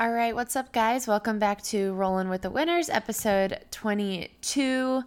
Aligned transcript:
All 0.00 0.10
right, 0.10 0.34
what's 0.34 0.56
up, 0.56 0.72
guys? 0.72 1.06
Welcome 1.06 1.38
back 1.38 1.60
to 1.64 1.92
Rolling 1.92 2.30
with 2.30 2.40
the 2.40 2.48
Winners, 2.48 2.88
episode 2.88 3.58
22. 3.70 5.04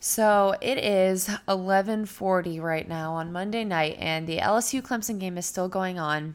So 0.00 0.54
it 0.60 0.76
is 0.76 1.30
11:40 1.48 2.60
right 2.60 2.86
now 2.86 3.14
on 3.14 3.32
Monday 3.32 3.64
night, 3.64 3.96
and 3.98 4.26
the 4.26 4.40
LSU 4.40 4.82
Clemson 4.82 5.18
game 5.18 5.38
is 5.38 5.46
still 5.46 5.70
going 5.70 5.98
on. 5.98 6.34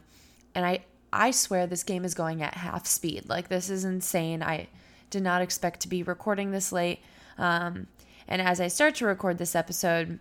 And 0.56 0.66
I, 0.66 0.80
I 1.12 1.30
swear 1.30 1.68
this 1.68 1.84
game 1.84 2.04
is 2.04 2.14
going 2.14 2.42
at 2.42 2.54
half 2.54 2.84
speed. 2.84 3.28
Like 3.28 3.46
this 3.46 3.70
is 3.70 3.84
insane. 3.84 4.42
I 4.42 4.66
did 5.10 5.22
not 5.22 5.40
expect 5.40 5.78
to 5.82 5.88
be 5.88 6.02
recording 6.02 6.50
this 6.50 6.72
late. 6.72 6.98
Um, 7.38 7.86
and 8.26 8.42
as 8.42 8.60
I 8.60 8.66
start 8.66 8.96
to 8.96 9.06
record 9.06 9.38
this 9.38 9.54
episode, 9.54 10.18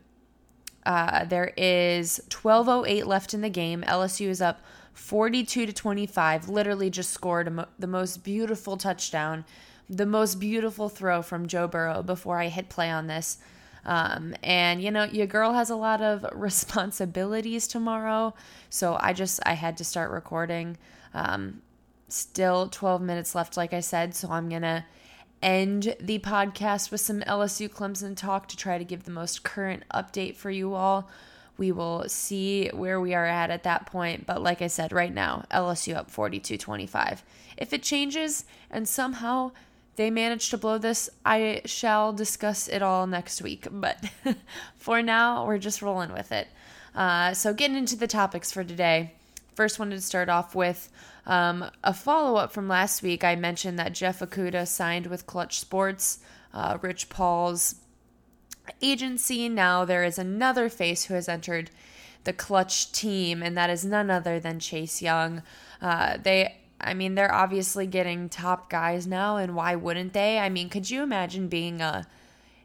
uh, 0.85 1.25
there 1.25 1.53
is 1.57 2.21
12:08 2.29 3.07
left 3.07 3.33
in 3.33 3.41
the 3.41 3.49
game. 3.49 3.83
LSU 3.87 4.27
is 4.27 4.43
up 4.43 4.61
42 4.99 5.65
to 5.65 5.73
25. 5.73 6.49
Literally 6.49 6.89
just 6.89 7.11
scored 7.11 7.51
mo- 7.51 7.67
the 7.79 7.87
most 7.87 8.23
beautiful 8.23 8.77
touchdown, 8.77 9.45
the 9.89 10.05
most 10.05 10.35
beautiful 10.35 10.89
throw 10.89 11.21
from 11.21 11.47
Joe 11.47 11.67
Burrow 11.67 12.03
before 12.03 12.39
I 12.39 12.49
hit 12.49 12.69
play 12.69 12.91
on 12.91 13.07
this. 13.07 13.39
Um, 13.85 14.35
and 14.43 14.83
you 14.83 14.91
know, 14.91 15.05
your 15.05 15.25
girl 15.25 15.53
has 15.53 15.69
a 15.69 15.75
lot 15.75 16.01
of 16.01 16.25
responsibilities 16.33 17.67
tomorrow, 17.67 18.35
so 18.69 18.97
I 18.99 19.13
just 19.13 19.39
I 19.45 19.53
had 19.53 19.77
to 19.77 19.83
start 19.83 20.11
recording. 20.11 20.77
Um, 21.13 21.61
still 22.09 22.67
12 22.67 23.01
minutes 23.01 23.33
left, 23.33 23.57
like 23.57 23.73
I 23.73 23.79
said, 23.79 24.13
so 24.13 24.29
I'm 24.29 24.49
gonna 24.49 24.85
end 25.41 25.95
the 25.99 26.19
podcast 26.19 26.91
with 26.91 27.01
some 27.01 27.21
LSU 27.21 27.69
Clemson 27.69 28.15
talk 28.15 28.47
to 28.49 28.57
try 28.57 28.77
to 28.77 28.83
give 28.83 29.05
the 29.05 29.11
most 29.11 29.43
current 29.43 29.83
update 29.93 30.35
for 30.35 30.51
you 30.51 30.73
all. 30.73 31.09
We 31.59 31.73
will 31.73 32.05
see 32.07 32.69
where 32.69 33.01
we 33.01 33.13
are 33.13 33.25
at 33.25 33.51
at 33.51 33.63
that 33.63 33.85
point. 33.85 34.25
But 34.25 34.41
like 34.41 34.61
I 34.61 34.67
said, 34.67 34.93
right 34.93 35.13
now, 35.13 35.43
LSU 35.51 35.93
up 35.93 36.09
42 36.09 36.57
25. 36.57 37.21
If 37.57 37.73
it 37.73 37.83
changes 37.83 38.45
and 38.71 38.87
somehow 38.87 39.51
they 39.97 40.09
manage 40.09 40.49
to 40.51 40.57
blow 40.57 40.77
this, 40.77 41.09
I 41.25 41.61
shall 41.65 42.13
discuss 42.13 42.69
it 42.69 42.81
all 42.81 43.05
next 43.05 43.41
week. 43.41 43.67
But 43.71 44.09
for 44.77 45.01
now, 45.01 45.45
we're 45.45 45.57
just 45.57 45.81
rolling 45.81 46.13
with 46.13 46.31
it. 46.31 46.47
Uh, 46.95 47.33
so, 47.33 47.53
getting 47.53 47.77
into 47.77 47.97
the 47.97 48.07
topics 48.07 48.51
for 48.51 48.63
today. 48.63 49.13
First, 49.53 49.77
wanted 49.77 49.97
to 49.97 50.01
start 50.01 50.29
off 50.29 50.55
with 50.55 50.89
um, 51.25 51.69
a 51.83 51.93
follow 51.93 52.37
up 52.37 52.53
from 52.53 52.69
last 52.69 53.03
week. 53.03 53.25
I 53.25 53.35
mentioned 53.35 53.77
that 53.77 53.93
Jeff 53.93 54.19
Okudah 54.19 54.65
signed 54.65 55.07
with 55.07 55.27
Clutch 55.27 55.59
Sports, 55.59 56.19
uh, 56.53 56.77
Rich 56.81 57.09
Paul's 57.09 57.75
agency. 58.81 59.49
Now 59.49 59.85
there 59.85 60.03
is 60.03 60.17
another 60.17 60.69
face 60.69 61.05
who 61.05 61.13
has 61.13 61.29
entered 61.29 61.71
the 62.23 62.33
Clutch 62.33 62.91
team, 62.91 63.41
and 63.41 63.57
that 63.57 63.69
is 63.69 63.85
none 63.85 64.09
other 64.09 64.39
than 64.39 64.59
Chase 64.59 65.01
Young. 65.01 65.41
Uh, 65.81 66.17
they, 66.21 66.57
I 66.79 66.93
mean, 66.93 67.15
they're 67.15 67.33
obviously 67.33 67.87
getting 67.87 68.29
top 68.29 68.69
guys 68.69 69.07
now, 69.07 69.37
and 69.37 69.55
why 69.55 69.75
wouldn't 69.75 70.13
they? 70.13 70.39
I 70.39 70.49
mean, 70.49 70.69
could 70.69 70.89
you 70.89 71.01
imagine 71.03 71.47
being 71.47 71.81
a 71.81 72.05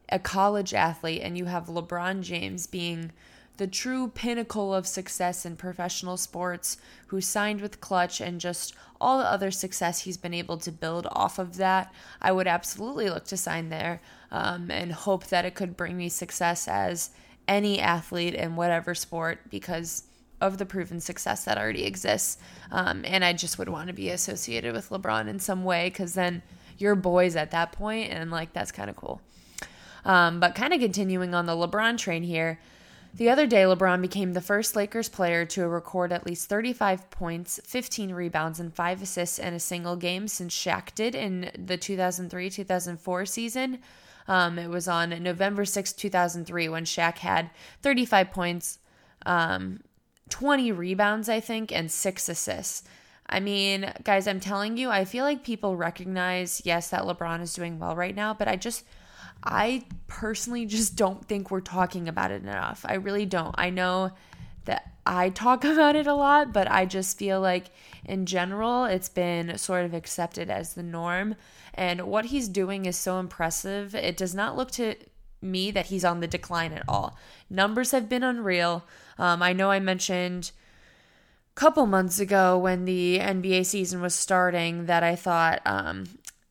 a 0.09 0.19
college 0.19 0.75
athlete 0.75 1.23
and 1.23 1.37
you 1.39 1.47
have 1.47 1.67
LeBron 1.67 2.23
James 2.23 2.67
being 2.67 3.13
the 3.57 3.67
true 3.67 4.09
pinnacle 4.09 4.75
of 4.75 4.87
success 4.87 5.47
in 5.47 5.57
professional 5.57 6.17
sports, 6.17 6.77
who 7.09 7.21
signed 7.21 7.61
with 7.61 7.81
Clutch 7.81 8.21
and 8.21 8.41
just 8.41 8.75
all 9.01 9.19
the 9.19 9.31
other 9.31 9.51
success 9.51 10.01
he's 10.01 10.17
been 10.17 10.35
able 10.35 10.57
to 10.59 10.73
build 10.73 11.07
off 11.13 11.39
of 11.39 11.57
that, 11.57 11.93
I 12.21 12.33
would 12.33 12.47
absolutely 12.47 13.09
look 13.09 13.25
to 13.27 13.37
sign 13.37 13.69
there 13.69 14.01
um, 14.33 14.71
and 14.71 14.93
hope 14.93 15.27
that 15.27 15.45
it 15.45 15.55
could 15.55 15.77
bring 15.77 15.97
me 15.97 16.09
success 16.09 16.67
as 16.67 17.11
any 17.47 17.81
athlete 17.81 18.35
in 18.35 18.57
whatever 18.57 18.95
sport 18.95 19.39
because 19.51 20.05
of 20.41 20.59
the 20.59 20.67
proven 20.67 21.01
success 21.01 21.45
that 21.45 21.59
already 21.59 21.85
exists. 21.85 22.39
Um, 22.71 23.03
and 23.05 23.25
I 23.25 23.33
just 23.33 23.59
would 23.59 23.69
want 23.69 23.87
to 23.89 23.93
be 23.93 24.11
associated 24.11 24.75
with 24.75 24.91
LeBron 24.91 25.29
in 25.29 25.39
some 25.39 25.65
way 25.65 25.89
because 25.91 26.15
then 26.15 26.43
you're 26.79 26.95
boys 26.95 27.37
at 27.37 27.53
that 27.53 27.73
point, 27.73 28.11
and 28.11 28.31
like 28.31 28.53
that's 28.53 28.73
kind 28.73 28.91
of 28.91 28.97
cool. 28.97 29.21
Um, 30.05 30.41
but 30.41 30.55
kind 30.55 30.73
of 30.75 30.81
continuing 30.81 31.35
on 31.35 31.47
the 31.47 31.53
LeBron 31.53 31.97
train 31.99 32.23
here. 32.23 32.59
The 33.17 33.31
other 33.31 33.47
day, 33.47 33.63
LeBron 33.63 34.03
became 34.03 34.33
the 34.33 34.41
first 34.41 34.75
Lakers 34.75 35.09
player 35.09 35.45
to 35.47 35.69
record 35.69 36.11
at 36.11 36.27
least 36.27 36.49
35 36.49 37.11
points, 37.11 37.61
15 37.65 38.13
rebounds, 38.13 38.59
and 38.59 38.75
5 38.75 39.03
assists 39.03 39.39
in 39.39 39.55
a 39.55 39.61
single 39.61 39.95
game 39.95 40.27
since 40.27 40.53
Shaq 40.53 40.93
did 40.97 41.15
in 41.15 41.53
the 41.57 41.77
2003 41.77 42.51
2004 42.51 43.27
season. 43.27 43.79
Um, 44.27 44.59
it 44.59 44.69
was 44.69 44.89
on 44.89 45.23
November 45.23 45.65
6, 45.65 45.93
2003, 45.93 46.69
when 46.69 46.85
Shaq 46.85 47.19
had 47.19 47.51
35 47.83 48.33
points, 48.33 48.81
um, 49.25 49.79
20 50.31 50.73
rebounds, 50.73 51.29
I 51.29 51.39
think, 51.39 51.71
and 51.71 51.93
6 51.93 52.29
assists. 52.29 52.83
I 53.29 53.39
mean, 53.39 53.93
guys, 54.03 54.27
I'm 54.27 54.41
telling 54.41 54.77
you, 54.77 54.91
I 54.91 55.05
feel 55.05 55.25
like 55.25 55.45
people 55.45 55.77
recognize, 55.77 56.63
yes, 56.65 56.91
that 56.91 57.03
LeBron 57.03 57.43
is 57.43 57.55
doing 57.55 57.79
well 57.79 57.95
right 57.95 58.15
now, 58.15 58.35
but 58.35 58.49
I 58.49 58.57
just 58.57 58.85
I 59.45 59.85
personally 60.07 60.65
just 60.65 60.97
don't 60.97 61.25
think 61.27 61.51
we're 61.51 61.61
talking 61.61 62.09
about 62.09 62.31
it 62.31 62.43
enough. 62.43 62.85
I 62.89 62.95
really 62.95 63.27
don't. 63.27 63.55
I 63.59 63.71
know 63.71 64.13
that 64.65 64.91
I 65.07 65.29
talk 65.29 65.65
about 65.65 65.97
it 65.97 66.07
a 66.07 66.15
lot, 66.15 66.53
but 66.53 66.71
I 66.71 66.87
just 66.87 67.19
feel 67.19 67.41
like 67.41 67.67
in 68.05 68.27
general 68.27 68.85
it's 68.85 69.09
been 69.09 69.59
sort 69.59 69.85
of 69.85 69.93
accepted 69.95 70.51
as 70.51 70.75
the 70.75 70.83
norm. 70.83 71.37
And 71.75 72.03
what 72.03 72.27
he's 72.27 72.49
doing 72.49 72.87
is 72.87 72.97
so 72.97 73.19
impressive. 73.19 73.95
It 73.95 74.17
does 74.17 74.35
not 74.35 74.57
look 74.57 74.71
to 74.73 74.95
me 75.43 75.71
that 75.73 75.87
he's 75.87 76.05
on 76.05 76.21
the 76.21 76.27
decline 76.27 76.73
at 76.73 76.85
all. 76.89 77.19
Numbers 77.51 77.91
have 77.91 78.09
been 78.09 78.23
unreal. 78.23 78.85
Um, 79.19 79.43
I 79.43 79.53
know 79.53 79.71
I 79.71 79.79
mentioned 79.79 80.53
a 81.51 81.61
couple 81.61 81.85
months 81.87 82.19
ago 82.19 82.57
when 82.57 82.87
the 82.87 83.19
NBA 83.19 83.67
season 83.67 84.01
was 84.01 84.15
starting 84.15 84.87
that 84.87 85.03
I 85.03 85.15
thought 85.15 85.61
um, 85.67 86.05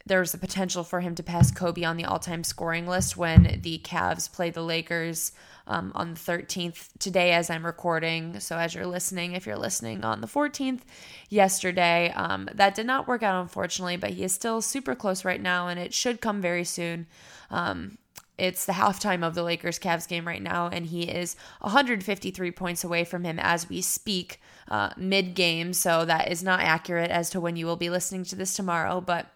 there's 0.05 0.33
a 0.33 0.37
potential 0.37 0.83
for 0.83 0.99
him 0.99 1.15
to 1.15 1.23
pass 1.23 1.51
Kobe 1.51 1.83
on 1.83 1.97
the 1.97 2.05
all 2.05 2.19
time 2.19 2.43
scoring 2.43 2.87
list 2.87 3.15
when 3.15 3.59
the 3.61 3.79
Cavs 3.79 4.31
play 4.31 4.49
the 4.49 4.61
Lakers 4.61 5.31
um, 5.65 5.93
on 5.95 6.13
the 6.13 6.19
13th 6.19 6.89
today, 6.99 7.31
as 7.31 7.49
I'm 7.49 7.65
recording. 7.65 8.39
So, 8.41 8.57
as 8.57 8.75
you're 8.75 8.85
listening, 8.85 9.33
if 9.33 9.45
you're 9.45 9.57
listening 9.57 10.03
on 10.03 10.19
the 10.19 10.27
14th, 10.27 10.81
yesterday, 11.29 12.11
um, 12.15 12.49
that 12.53 12.75
did 12.75 12.85
not 12.85 13.07
work 13.07 13.23
out, 13.23 13.41
unfortunately, 13.41 13.95
but 13.95 14.11
he 14.11 14.23
is 14.23 14.33
still 14.33 14.61
super 14.61 14.93
close 14.93 15.23
right 15.23 15.41
now, 15.41 15.69
and 15.69 15.79
it 15.79 15.93
should 15.93 16.19
come 16.19 16.41
very 16.41 16.65
soon. 16.65 17.07
Um, 17.49 17.97
it's 18.37 18.65
the 18.65 18.73
halftime 18.73 19.25
of 19.25 19.35
the 19.35 19.43
Lakers 19.43 19.79
Cavs 19.79 20.07
game 20.07 20.27
right 20.27 20.41
now, 20.41 20.67
and 20.67 20.87
he 20.87 21.03
is 21.03 21.35
153 21.61 22.51
points 22.51 22.83
away 22.83 23.05
from 23.05 23.23
him 23.23 23.39
as 23.39 23.69
we 23.69 23.79
speak, 23.79 24.41
uh, 24.67 24.89
mid 24.97 25.35
game. 25.35 25.71
So 25.71 26.03
that 26.03 26.31
is 26.31 26.43
not 26.43 26.59
accurate 26.59 27.11
as 27.11 27.29
to 27.29 27.39
when 27.39 27.55
you 27.55 27.67
will 27.67 27.75
be 27.75 27.91
listening 27.91 28.25
to 28.25 28.35
this 28.35 28.55
tomorrow. 28.55 28.99
But 28.99 29.27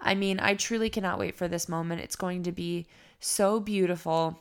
I 0.00 0.14
mean, 0.14 0.40
I 0.40 0.54
truly 0.54 0.90
cannot 0.90 1.18
wait 1.18 1.34
for 1.34 1.48
this 1.48 1.68
moment. 1.68 2.00
It's 2.00 2.16
going 2.16 2.42
to 2.44 2.52
be 2.52 2.86
so 3.20 3.60
beautiful. 3.60 4.40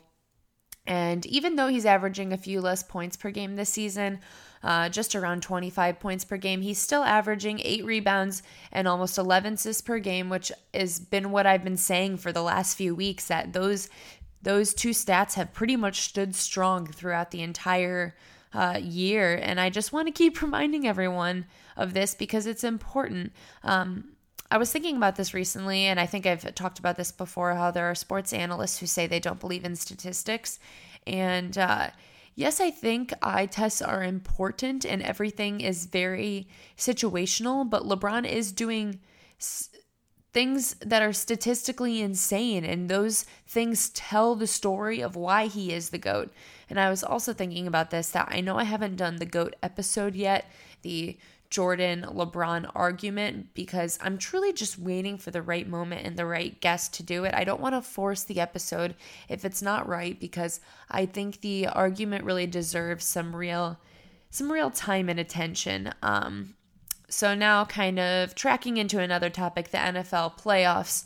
And 0.88 1.25
even 1.25 1.56
though 1.56 1.68
he's 1.68 1.86
averaging 1.86 2.34
a 2.34 2.38
few 2.38 2.62
less 2.62 2.81
points 2.81 3.16
per 3.16 3.30
game 3.30 3.56
this 3.56 3.69
season, 3.69 4.19
uh, 4.64 4.90
just 4.90 5.16
around 5.16 5.44
25 5.44 6.00
points 6.00 6.25
per 6.25 6.38
game, 6.38 6.62
he's 6.62 6.80
still 6.80 7.03
averaging 7.03 7.62
eight 7.64 7.86
rebounds 7.86 8.42
and 8.72 8.88
almost 8.88 9.18
11 9.18 9.53
assists 9.53 9.81
per 9.81 10.00
game, 10.00 10.30
which 10.30 10.52
has 10.74 11.00
been 11.00 11.31
what 11.31 11.46
I've 11.46 11.64
been 11.64 11.78
saying 11.78 12.18
for 12.18 12.31
the 12.31 12.42
last 12.42 12.75
few 12.75 12.96
weeks. 12.96 13.28
That 13.28 13.53
those 13.53 13.90
those 14.42 14.74
two 14.74 14.92
stats 14.92 15.34
have 15.34 15.53
pretty 15.53 15.75
much 15.75 16.00
stood 16.02 16.34
strong 16.34 16.88
throughout 16.88 17.31
the 17.31 17.42
entire 17.42 18.16
uh, 18.53 18.80
year, 18.81 19.36
and 19.42 19.59
I 19.59 19.69
just 19.69 19.94
want 19.94 20.08
to 20.08 20.12
keep 20.14 20.42
reminding 20.42 20.88
everyone 20.88 21.46
of 21.78 21.94
this 21.94 22.16
because 22.16 22.46
it's 22.46 22.64
important. 22.64 23.31
Um, 23.64 24.16
I 24.52 24.58
was 24.58 24.72
thinking 24.72 24.98
about 24.98 25.16
this 25.16 25.34
recently, 25.34 25.84
and 25.86 26.00
I 26.00 26.08
think 26.08 26.26
I've 26.26 26.56
talked 26.56 26.80
about 26.80 26.98
this 26.98 27.12
before 27.12 27.54
how 27.54 27.70
there 27.70 27.90
are 27.90 27.96
sports 27.96 28.34
analysts 28.34 28.80
who 28.80 28.88
say 28.88 29.06
they 29.06 29.20
don't 29.20 29.40
believe 29.40 29.64
in 29.64 29.76
statistics. 29.76 30.60
And 31.06 31.56
uh, 31.58 31.92
yes, 32.36 32.60
I 32.60 32.72
think 32.72 33.14
eye 33.22 33.46
tests 33.46 33.82
are 33.82 34.04
important 34.04 34.86
and 34.86 35.04
everything 35.04 35.62
is 35.62 35.86
very 35.86 36.48
situational, 36.78 37.70
but 37.70 37.84
LeBron 37.84 38.28
is 38.28 38.52
doing 38.52 39.00
s- 39.40 39.69
things 40.34 40.75
that 40.75 41.02
are 41.04 41.13
statistically 41.13 42.02
insane, 42.02 42.63
and 42.63 42.90
those 42.90 43.25
things 43.48 43.90
tell 43.90 44.36
the 44.36 44.48
story 44.48 45.02
of 45.02 45.16
why 45.16 45.45
he 45.48 45.74
is 45.74 45.90
the 45.90 45.98
GOAT. 45.98 46.31
And 46.69 46.80
I 46.80 46.90
was 46.90 47.04
also 47.04 47.34
thinking 47.34 47.68
about 47.68 47.90
this 47.90 48.10
that 48.12 48.30
I 48.31 48.42
know 48.42 48.57
I 48.57 48.63
haven't 48.63 48.95
done 48.95 49.18
the 49.18 49.25
GOAT 49.25 49.56
episode 49.62 50.16
yet, 50.16 50.45
the 50.81 51.18
Jordan 51.50 52.06
LeBron 52.07 52.69
argument 52.75 53.54
because 53.54 53.98
I'm 54.01 54.18
truly 54.18 54.54
just 54.54 54.78
waiting 54.78 55.18
for 55.18 55.31
the 55.31 55.42
right 55.42 55.68
moment 55.68 56.06
and 56.06 56.16
the 56.16 56.25
right 56.25 56.60
guest 56.62 56.94
to 56.96 57.04
do 57.04 57.24
it. 57.24 57.34
I 57.34 57.44
don't 57.44 57.62
want 57.62 57.75
to 57.75 57.81
force 57.81 58.24
the 58.24 58.40
episode 58.40 58.96
if 59.28 59.44
it's 59.44 59.62
not 59.62 59.88
right 59.88 60.19
because 60.19 60.60
I 60.92 61.06
think 61.06 61.42
the 61.42 61.68
argument 61.68 62.24
really 62.24 62.48
deserves 62.48 63.06
some 63.06 63.36
real 63.36 63.80
some 64.31 64.51
real 64.51 64.69
time 64.69 65.10
and 65.10 65.19
attention. 65.19 65.92
Um 66.04 66.54
so 67.10 67.34
now 67.34 67.66
kind 67.66 68.00
of 68.00 68.36
tracking 68.36 68.78
into 68.78 69.00
another 69.00 69.31
topic, 69.31 69.72
the 69.72 69.80
NFL 69.80 70.40
playoffs 70.40 71.06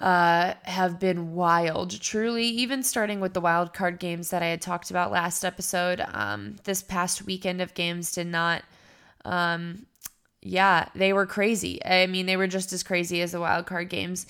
uh, 0.00 0.54
have 0.64 0.98
been 0.98 1.34
wild, 1.34 1.98
truly. 2.00 2.44
Even 2.44 2.82
starting 2.82 3.20
with 3.20 3.32
the 3.32 3.40
wild 3.40 3.72
card 3.72 3.98
games 3.98 4.30
that 4.30 4.42
I 4.42 4.46
had 4.46 4.60
talked 4.60 4.90
about 4.90 5.10
last 5.12 5.44
episode, 5.44 6.04
um, 6.12 6.56
this 6.64 6.82
past 6.82 7.24
weekend 7.24 7.62
of 7.62 7.72
games 7.74 8.12
did 8.12 8.26
not 8.26 8.62
um, 9.24 9.86
yeah, 10.42 10.88
they 10.94 11.12
were 11.12 11.26
crazy. 11.26 11.84
I 11.84 12.06
mean, 12.06 12.26
they 12.26 12.36
were 12.36 12.46
just 12.46 12.72
as 12.72 12.82
crazy 12.82 13.22
as 13.22 13.32
the 13.32 13.40
wild 13.40 13.66
card 13.66 13.88
games. 13.88 14.26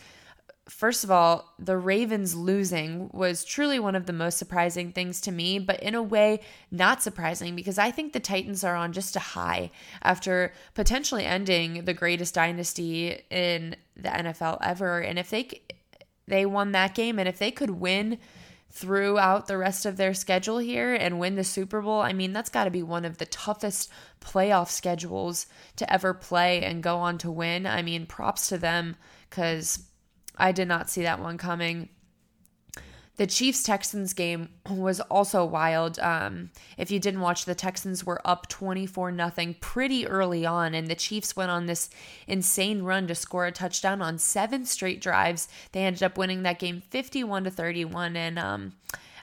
First 0.68 1.04
of 1.04 1.10
all, 1.10 1.52
the 1.58 1.76
Ravens 1.76 2.34
losing 2.34 3.10
was 3.12 3.44
truly 3.44 3.78
one 3.78 3.94
of 3.94 4.06
the 4.06 4.14
most 4.14 4.38
surprising 4.38 4.92
things 4.92 5.20
to 5.22 5.32
me, 5.32 5.58
but 5.58 5.82
in 5.82 5.94
a 5.94 6.02
way, 6.02 6.40
not 6.70 7.02
surprising 7.02 7.54
because 7.54 7.78
I 7.78 7.90
think 7.90 8.12
the 8.12 8.20
Titans 8.20 8.64
are 8.64 8.76
on 8.76 8.92
just 8.92 9.14
a 9.14 9.20
high 9.20 9.70
after 10.02 10.54
potentially 10.72 11.26
ending 11.26 11.84
the 11.84 11.92
greatest 11.92 12.34
dynasty 12.34 13.20
in 13.28 13.76
the 13.94 14.08
NFL 14.08 14.58
ever. 14.62 15.00
And 15.00 15.18
if 15.18 15.28
they 15.28 15.60
they 16.26 16.46
won 16.46 16.72
that 16.72 16.94
game, 16.94 17.18
and 17.18 17.28
if 17.28 17.38
they 17.38 17.50
could 17.50 17.70
win 17.70 18.18
throughout 18.74 19.46
the 19.46 19.56
rest 19.56 19.86
of 19.86 19.96
their 19.96 20.12
schedule 20.12 20.58
here 20.58 20.94
and 20.94 21.20
win 21.20 21.36
the 21.36 21.44
Super 21.44 21.80
Bowl, 21.80 22.00
I 22.00 22.12
mean, 22.12 22.32
that's 22.32 22.50
got 22.50 22.64
to 22.64 22.72
be 22.72 22.82
one 22.82 23.04
of 23.04 23.18
the 23.18 23.26
toughest 23.26 23.88
playoff 24.20 24.68
schedules 24.68 25.46
to 25.76 25.90
ever 25.92 26.12
play 26.12 26.60
and 26.64 26.82
go 26.82 26.96
on 26.96 27.16
to 27.18 27.30
win. 27.30 27.66
I 27.66 27.82
mean, 27.82 28.04
props 28.04 28.48
to 28.48 28.58
them 28.58 28.96
because 29.30 29.84
I 30.36 30.50
did 30.50 30.66
not 30.66 30.90
see 30.90 31.02
that 31.02 31.20
one 31.20 31.38
coming. 31.38 31.88
The 33.16 33.26
Chiefs 33.28 33.62
Texans 33.62 34.12
game 34.12 34.48
was 34.68 34.98
also 35.00 35.44
wild. 35.44 36.00
Um, 36.00 36.50
if 36.76 36.90
you 36.90 36.98
didn't 36.98 37.20
watch, 37.20 37.44
the 37.44 37.54
Texans 37.54 38.04
were 38.04 38.20
up 38.24 38.48
24 38.48 39.12
nothing 39.12 39.54
pretty 39.60 40.04
early 40.04 40.44
on, 40.44 40.74
and 40.74 40.88
the 40.88 40.96
Chiefs 40.96 41.36
went 41.36 41.52
on 41.52 41.66
this 41.66 41.90
insane 42.26 42.82
run 42.82 43.06
to 43.06 43.14
score 43.14 43.46
a 43.46 43.52
touchdown 43.52 44.02
on 44.02 44.18
seven 44.18 44.64
straight 44.64 45.00
drives. 45.00 45.48
They 45.70 45.84
ended 45.84 46.02
up 46.02 46.18
winning 46.18 46.42
that 46.42 46.58
game 46.58 46.82
51 46.90 47.44
to 47.44 47.50
31. 47.50 48.16
And 48.16 48.36
um, 48.36 48.72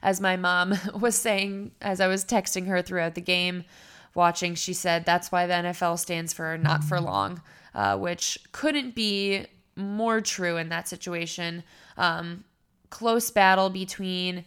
as 0.01 0.21
my 0.21 0.37
mom 0.37 0.73
was 0.99 1.15
saying, 1.15 1.71
as 1.81 1.99
I 1.99 2.07
was 2.07 2.23
texting 2.23 2.67
her 2.67 2.81
throughout 2.81 3.15
the 3.15 3.21
game, 3.21 3.65
watching, 4.13 4.55
she 4.55 4.73
said 4.73 5.03
that's 5.03 5.33
why 5.33 5.47
the 5.47 5.53
NFL 5.53 5.99
stands 5.99 6.31
for 6.31 6.57
not 6.57 6.83
for 6.85 7.01
long, 7.01 7.41
uh, 7.75 7.97
which 7.97 8.39
couldn't 8.53 8.95
be 8.95 9.47
more 9.75 10.21
true 10.21 10.55
in 10.55 10.69
that 10.69 10.87
situation. 10.87 11.63
Um, 11.97 12.45
close 12.91 13.31
battle 13.31 13.71
between 13.71 14.45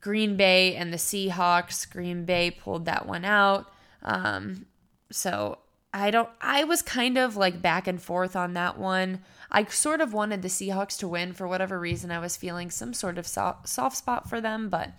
Green 0.00 0.36
Bay 0.36 0.74
and 0.74 0.92
the 0.92 0.96
Seahawks. 0.96 1.88
Green 1.88 2.24
Bay 2.24 2.50
pulled 2.50 2.86
that 2.86 3.06
one 3.06 3.24
out. 3.24 3.72
Um, 4.02 4.66
so 5.12 5.58
I 5.94 6.10
don't, 6.10 6.28
I 6.40 6.64
was 6.64 6.82
kind 6.82 7.16
of 7.16 7.36
like 7.36 7.62
back 7.62 7.86
and 7.86 8.02
forth 8.02 8.34
on 8.34 8.54
that 8.54 8.78
one. 8.78 9.20
I 9.50 9.64
sort 9.66 10.00
of 10.00 10.12
wanted 10.12 10.42
the 10.42 10.48
Seahawks 10.48 10.98
to 10.98 11.08
win 11.08 11.34
for 11.34 11.46
whatever 11.46 11.78
reason. 11.78 12.10
I 12.10 12.18
was 12.18 12.36
feeling 12.36 12.70
some 12.70 12.94
sort 12.94 13.18
of 13.18 13.26
soft, 13.26 13.68
soft 13.68 13.96
spot 13.96 14.28
for 14.28 14.40
them, 14.40 14.68
but 14.68 14.90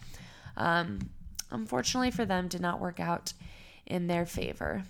um, 0.56 1.10
unfortunately 1.52 2.12
for 2.12 2.26
them, 2.26 2.48
did 2.48 2.62
not 2.62 2.80
work 2.80 3.00
out 3.00 3.34
in 3.86 4.08
their 4.08 4.26
favor. 4.26 4.84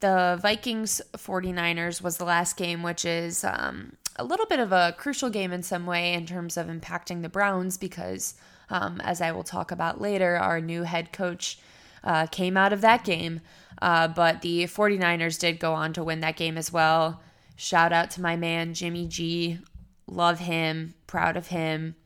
The 0.00 0.38
Vikings 0.40 1.00
49ers 1.16 2.02
was 2.02 2.18
the 2.18 2.26
last 2.26 2.58
game, 2.58 2.82
which 2.82 3.06
is 3.06 3.42
um, 3.42 3.96
a 4.16 4.24
little 4.24 4.46
bit 4.46 4.60
of 4.60 4.72
a 4.72 4.94
crucial 4.96 5.30
game 5.30 5.52
in 5.52 5.62
some 5.62 5.86
way 5.86 6.12
in 6.12 6.26
terms 6.26 6.56
of 6.56 6.66
impacting 6.66 7.22
the 7.22 7.28
Browns 7.28 7.76
because, 7.76 8.34
um, 8.70 9.00
as 9.00 9.20
I 9.20 9.32
will 9.32 9.42
talk 9.42 9.70
about 9.70 10.00
later, 10.00 10.36
our 10.36 10.60
new 10.60 10.84
head 10.84 11.12
coach 11.12 11.58
uh, 12.04 12.26
came 12.26 12.56
out 12.56 12.72
of 12.72 12.80
that 12.82 13.04
game. 13.04 13.40
Uh, 13.82 14.08
but 14.08 14.42
the 14.42 14.64
49ers 14.64 15.38
did 15.38 15.58
go 15.58 15.74
on 15.74 15.92
to 15.94 16.04
win 16.04 16.20
that 16.20 16.36
game 16.36 16.56
as 16.56 16.72
well. 16.72 17.20
Shout 17.56 17.92
out 17.92 18.10
to 18.12 18.22
my 18.22 18.36
man, 18.36 18.74
Jimmy 18.74 19.06
G. 19.06 19.58
Love 20.06 20.40
him, 20.40 20.94
proud 21.06 21.36
of 21.36 21.48
him. 21.48 21.96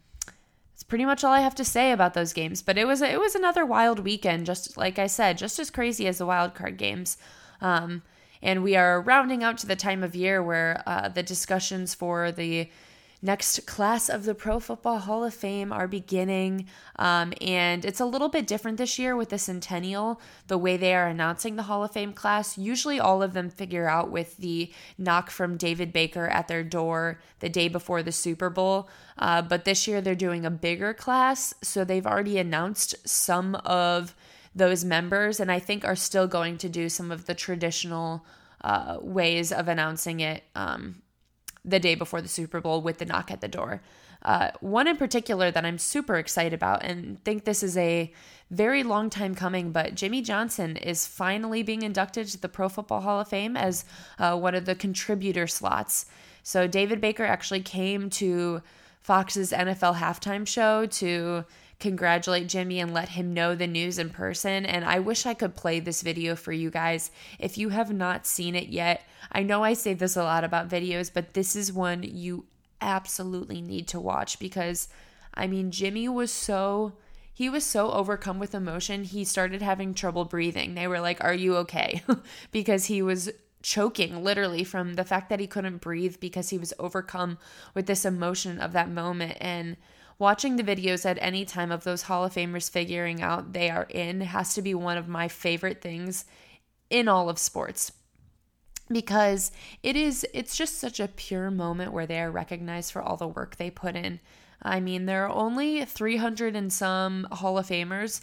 That's 0.72 0.84
pretty 0.84 1.04
much 1.04 1.24
all 1.24 1.32
I 1.32 1.40
have 1.40 1.56
to 1.56 1.64
say 1.64 1.90
about 1.92 2.14
those 2.14 2.32
games. 2.32 2.62
But 2.62 2.78
it 2.78 2.86
was 2.86 3.02
it 3.02 3.18
was 3.18 3.34
another 3.34 3.66
wild 3.66 3.98
weekend, 4.00 4.46
just 4.46 4.76
like 4.76 4.98
I 4.98 5.08
said, 5.08 5.36
just 5.36 5.58
as 5.58 5.70
crazy 5.70 6.06
as 6.06 6.18
the 6.18 6.26
wild 6.26 6.54
card 6.54 6.76
games. 6.76 7.16
Um, 7.60 8.02
and 8.42 8.62
we 8.62 8.76
are 8.76 9.00
rounding 9.00 9.42
out 9.42 9.58
to 9.58 9.66
the 9.66 9.76
time 9.76 10.02
of 10.02 10.14
year 10.14 10.42
where 10.42 10.82
uh, 10.86 11.08
the 11.08 11.22
discussions 11.22 11.94
for 11.94 12.30
the 12.32 12.68
next 13.20 13.66
class 13.66 14.08
of 14.08 14.24
the 14.24 14.34
Pro 14.34 14.60
Football 14.60 15.00
Hall 15.00 15.24
of 15.24 15.34
Fame 15.34 15.72
are 15.72 15.88
beginning. 15.88 16.66
Um, 16.96 17.32
and 17.40 17.84
it's 17.84 18.00
a 18.00 18.06
little 18.06 18.28
bit 18.28 18.46
different 18.46 18.78
this 18.78 18.98
year 18.98 19.16
with 19.16 19.30
the 19.30 19.38
Centennial, 19.38 20.20
the 20.46 20.58
way 20.58 20.76
they 20.76 20.94
are 20.94 21.08
announcing 21.08 21.56
the 21.56 21.64
Hall 21.64 21.82
of 21.82 21.92
Fame 21.92 22.12
class. 22.12 22.56
Usually, 22.56 23.00
all 23.00 23.22
of 23.22 23.32
them 23.32 23.50
figure 23.50 23.88
out 23.88 24.10
with 24.10 24.36
the 24.36 24.72
knock 24.96 25.30
from 25.30 25.56
David 25.56 25.92
Baker 25.92 26.28
at 26.28 26.48
their 26.48 26.62
door 26.62 27.20
the 27.40 27.48
day 27.48 27.68
before 27.68 28.02
the 28.02 28.12
Super 28.12 28.50
Bowl. 28.50 28.88
Uh, 29.18 29.42
but 29.42 29.64
this 29.64 29.88
year, 29.88 30.00
they're 30.00 30.14
doing 30.14 30.46
a 30.46 30.50
bigger 30.50 30.94
class. 30.94 31.54
So 31.62 31.84
they've 31.84 32.06
already 32.06 32.38
announced 32.38 32.94
some 33.08 33.56
of 33.56 34.14
those 34.58 34.84
members, 34.84 35.40
and 35.40 35.50
I 35.50 35.58
think 35.58 35.84
are 35.84 35.96
still 35.96 36.26
going 36.26 36.58
to 36.58 36.68
do 36.68 36.88
some 36.88 37.10
of 37.10 37.26
the 37.26 37.34
traditional 37.34 38.24
uh, 38.62 38.98
ways 39.00 39.52
of 39.52 39.68
announcing 39.68 40.20
it 40.20 40.44
um, 40.54 41.02
the 41.64 41.80
day 41.80 41.94
before 41.94 42.20
the 42.20 42.28
Super 42.28 42.60
Bowl 42.60 42.80
with 42.82 42.98
the 42.98 43.06
knock 43.06 43.30
at 43.30 43.40
the 43.40 43.48
door. 43.48 43.82
Uh, 44.22 44.50
one 44.60 44.88
in 44.88 44.96
particular 44.96 45.50
that 45.50 45.64
I'm 45.64 45.78
super 45.78 46.16
excited 46.16 46.52
about 46.52 46.82
and 46.82 47.22
think 47.24 47.44
this 47.44 47.62
is 47.62 47.76
a 47.76 48.12
very 48.50 48.82
long 48.82 49.10
time 49.10 49.34
coming, 49.34 49.70
but 49.70 49.94
Jimmy 49.94 50.22
Johnson 50.22 50.76
is 50.76 51.06
finally 51.06 51.62
being 51.62 51.82
inducted 51.82 52.26
to 52.28 52.40
the 52.40 52.48
Pro 52.48 52.68
Football 52.68 53.02
Hall 53.02 53.20
of 53.20 53.28
Fame 53.28 53.56
as 53.56 53.84
uh, 54.18 54.36
one 54.36 54.54
of 54.54 54.64
the 54.64 54.74
contributor 54.74 55.46
slots. 55.46 56.06
So 56.42 56.66
David 56.66 57.00
Baker 57.00 57.24
actually 57.24 57.60
came 57.60 58.10
to 58.10 58.62
Fox's 59.02 59.52
NFL 59.52 59.96
halftime 59.96 60.46
show 60.46 60.86
to 60.86 61.44
congratulate 61.80 62.48
Jimmy 62.48 62.80
and 62.80 62.92
let 62.92 63.10
him 63.10 63.32
know 63.32 63.54
the 63.54 63.66
news 63.66 63.98
in 63.98 64.10
person. 64.10 64.66
And 64.66 64.84
I 64.84 64.98
wish 64.98 65.26
I 65.26 65.34
could 65.34 65.54
play 65.54 65.80
this 65.80 66.02
video 66.02 66.34
for 66.34 66.52
you 66.52 66.70
guys. 66.70 67.10
If 67.38 67.56
you 67.56 67.68
have 67.68 67.92
not 67.92 68.26
seen 68.26 68.54
it 68.54 68.68
yet, 68.68 69.02
I 69.30 69.42
know 69.42 69.62
I 69.62 69.74
say 69.74 69.94
this 69.94 70.16
a 70.16 70.24
lot 70.24 70.44
about 70.44 70.68
videos, 70.68 71.10
but 71.12 71.34
this 71.34 71.54
is 71.54 71.72
one 71.72 72.02
you 72.02 72.46
absolutely 72.80 73.60
need 73.60 73.86
to 73.88 74.00
watch 74.00 74.38
because 74.38 74.88
I 75.34 75.46
mean, 75.46 75.70
Jimmy 75.70 76.08
was 76.08 76.32
so 76.32 76.94
he 77.32 77.48
was 77.48 77.64
so 77.64 77.92
overcome 77.92 78.40
with 78.40 78.52
emotion, 78.52 79.04
he 79.04 79.24
started 79.24 79.62
having 79.62 79.94
trouble 79.94 80.24
breathing. 80.24 80.74
They 80.74 80.88
were 80.88 80.98
like, 80.98 81.22
"Are 81.22 81.34
you 81.34 81.56
okay?" 81.58 82.02
because 82.50 82.86
he 82.86 83.00
was 83.00 83.30
choking 83.62 84.24
literally 84.24 84.64
from 84.64 84.94
the 84.94 85.04
fact 85.04 85.28
that 85.28 85.38
he 85.38 85.46
couldn't 85.46 85.80
breathe 85.80 86.16
because 86.18 86.50
he 86.50 86.58
was 86.58 86.74
overcome 86.80 87.38
with 87.74 87.86
this 87.86 88.04
emotion 88.04 88.58
of 88.58 88.72
that 88.72 88.90
moment 88.90 89.36
and 89.40 89.76
watching 90.18 90.56
the 90.56 90.64
videos 90.64 91.06
at 91.06 91.18
any 91.20 91.44
time 91.44 91.70
of 91.70 91.84
those 91.84 92.02
Hall 92.02 92.24
of 92.24 92.34
Famers 92.34 92.70
figuring 92.70 93.22
out 93.22 93.52
they 93.52 93.70
are 93.70 93.86
in 93.90 94.20
has 94.20 94.54
to 94.54 94.62
be 94.62 94.74
one 94.74 94.96
of 94.96 95.08
my 95.08 95.28
favorite 95.28 95.80
things 95.80 96.24
in 96.90 97.08
all 97.08 97.28
of 97.28 97.38
sports 97.38 97.92
because 98.90 99.52
it 99.82 99.96
is 99.96 100.26
it's 100.32 100.56
just 100.56 100.78
such 100.78 100.98
a 101.00 101.08
pure 101.08 101.50
moment 101.50 101.92
where 101.92 102.06
they 102.06 102.20
are 102.20 102.30
recognized 102.30 102.92
for 102.92 103.02
all 103.02 103.16
the 103.16 103.28
work 103.28 103.56
they 103.56 103.70
put 103.70 103.94
in. 103.94 104.20
I 104.62 104.80
mean, 104.80 105.06
there 105.06 105.24
are 105.24 105.30
only 105.30 105.84
300 105.84 106.56
and 106.56 106.72
some 106.72 107.28
Hall 107.30 107.58
of 107.58 107.68
Famers, 107.68 108.22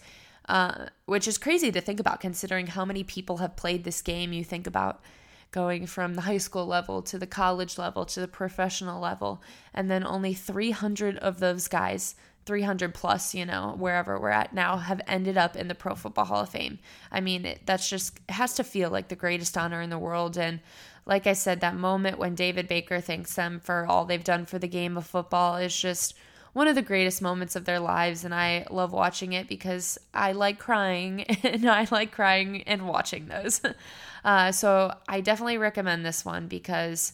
uh, 0.50 0.88
which 1.06 1.28
is 1.28 1.38
crazy 1.38 1.72
to 1.72 1.80
think 1.80 2.00
about 2.00 2.20
considering 2.20 2.68
how 2.68 2.84
many 2.84 3.04
people 3.04 3.38
have 3.38 3.56
played 3.56 3.84
this 3.84 4.02
game. 4.02 4.34
You 4.34 4.44
think 4.44 4.68
about 4.68 5.02
going 5.56 5.88
from 5.88 6.16
the 6.16 6.22
high 6.22 6.38
school 6.38 6.66
level 6.66 7.02
to 7.02 7.18
the 7.18 7.26
college 7.26 7.78
level 7.78 8.06
to 8.06 8.20
the 8.20 8.28
professional 8.28 9.00
level. 9.00 9.42
And 9.74 9.90
then 9.90 10.06
only 10.06 10.34
300 10.34 11.18
of 11.20 11.40
those 11.40 11.70
guys, 11.70 12.16
300 12.46 12.94
plus, 12.94 13.34
you 13.34 13.46
know, 13.46 13.74
wherever 13.78 14.20
we're 14.20 14.32
at 14.32 14.54
now, 14.54 14.76
have 14.76 15.00
ended 15.08 15.38
up 15.38 15.56
in 15.56 15.70
the 15.70 15.74
Pro 15.74 15.96
Football 15.96 16.26
Hall 16.26 16.42
of 16.42 16.50
Fame. 16.50 16.78
I 17.10 17.22
mean, 17.22 17.46
it, 17.46 17.62
that's 17.66 17.90
just, 17.90 18.20
it 18.28 18.34
has 18.34 18.54
to 18.56 18.66
feel 18.66 18.90
like 18.90 19.08
the 19.08 19.16
greatest 19.16 19.58
honor 19.58 19.82
in 19.82 19.90
the 19.90 19.98
world. 19.98 20.38
And 20.38 20.60
like 21.06 21.26
I 21.26 21.32
said, 21.32 21.62
that 21.62 21.78
moment 21.78 22.20
when 22.20 22.36
David 22.36 22.68
Baker 22.68 23.00
thanks 23.00 23.34
them 23.34 23.62
for 23.62 23.86
all 23.88 24.04
they've 24.04 24.22
done 24.22 24.46
for 24.46 24.60
the 24.60 24.68
game 24.68 24.98
of 24.98 25.08
football 25.08 25.56
is 25.56 25.80
just 25.80 26.16
one 26.56 26.70
of 26.70 26.76
the 26.76 26.82
greatest 26.82 27.22
moments 27.22 27.58
of 27.58 27.66
their 27.66 27.82
lives. 27.82 28.24
And 28.24 28.34
I 28.34 28.66
love 28.72 28.94
watching 28.94 29.34
it 29.34 29.50
because 29.50 29.98
I 30.14 30.32
like 30.32 30.58
crying 30.58 31.24
and 31.44 31.70
I 31.70 31.86
like 31.92 32.14
crying 32.14 32.64
and 32.64 32.88
watching 32.88 33.28
those. 33.28 33.62
Uh, 34.24 34.52
so 34.52 34.92
I 35.08 35.22
definitely 35.22 35.60
recommend 35.60 36.04
this 36.04 36.26
one 36.26 36.48
because 36.48 37.14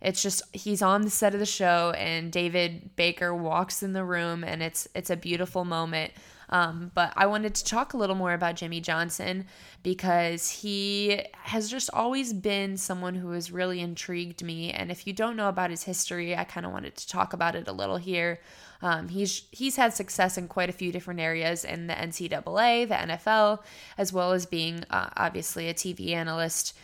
it's 0.00 0.22
just 0.22 0.40
he's 0.54 0.80
on 0.80 1.02
the 1.02 1.10
set 1.10 1.34
of 1.34 1.40
the 1.40 1.46
show 1.46 1.92
and 1.98 2.30
David 2.30 2.94
Baker 2.94 3.34
walks 3.34 3.82
in 3.82 3.92
the 3.92 4.04
room 4.04 4.44
and 4.44 4.62
it's 4.62 4.86
it's 4.94 5.10
a 5.10 5.16
beautiful 5.16 5.64
moment. 5.64 6.12
Um, 6.52 6.92
but 6.94 7.14
I 7.16 7.24
wanted 7.26 7.54
to 7.54 7.64
talk 7.64 7.94
a 7.94 7.96
little 7.96 8.14
more 8.14 8.34
about 8.34 8.56
Jimmy 8.56 8.82
Johnson 8.82 9.46
because 9.82 10.50
he 10.50 11.22
has 11.32 11.70
just 11.70 11.88
always 11.94 12.34
been 12.34 12.76
someone 12.76 13.14
who 13.14 13.30
has 13.30 13.50
really 13.50 13.80
intrigued 13.80 14.44
me. 14.44 14.70
And 14.70 14.90
if 14.90 15.06
you 15.06 15.14
don't 15.14 15.34
know 15.34 15.48
about 15.48 15.70
his 15.70 15.84
history, 15.84 16.36
I 16.36 16.44
kind 16.44 16.66
of 16.66 16.72
wanted 16.72 16.94
to 16.96 17.08
talk 17.08 17.32
about 17.32 17.54
it 17.54 17.68
a 17.68 17.72
little 17.72 17.96
here. 17.96 18.38
Um, 18.82 19.08
he's 19.08 19.44
he's 19.50 19.76
had 19.76 19.94
success 19.94 20.36
in 20.36 20.46
quite 20.46 20.68
a 20.68 20.72
few 20.72 20.92
different 20.92 21.20
areas 21.20 21.64
in 21.64 21.86
the 21.86 21.94
NCAA, 21.94 22.86
the 22.86 22.96
NFL, 22.96 23.60
as 23.96 24.12
well 24.12 24.32
as 24.32 24.44
being 24.44 24.84
uh, 24.90 25.08
obviously 25.16 25.70
a 25.70 25.74
TV 25.74 26.10
analyst 26.10 26.76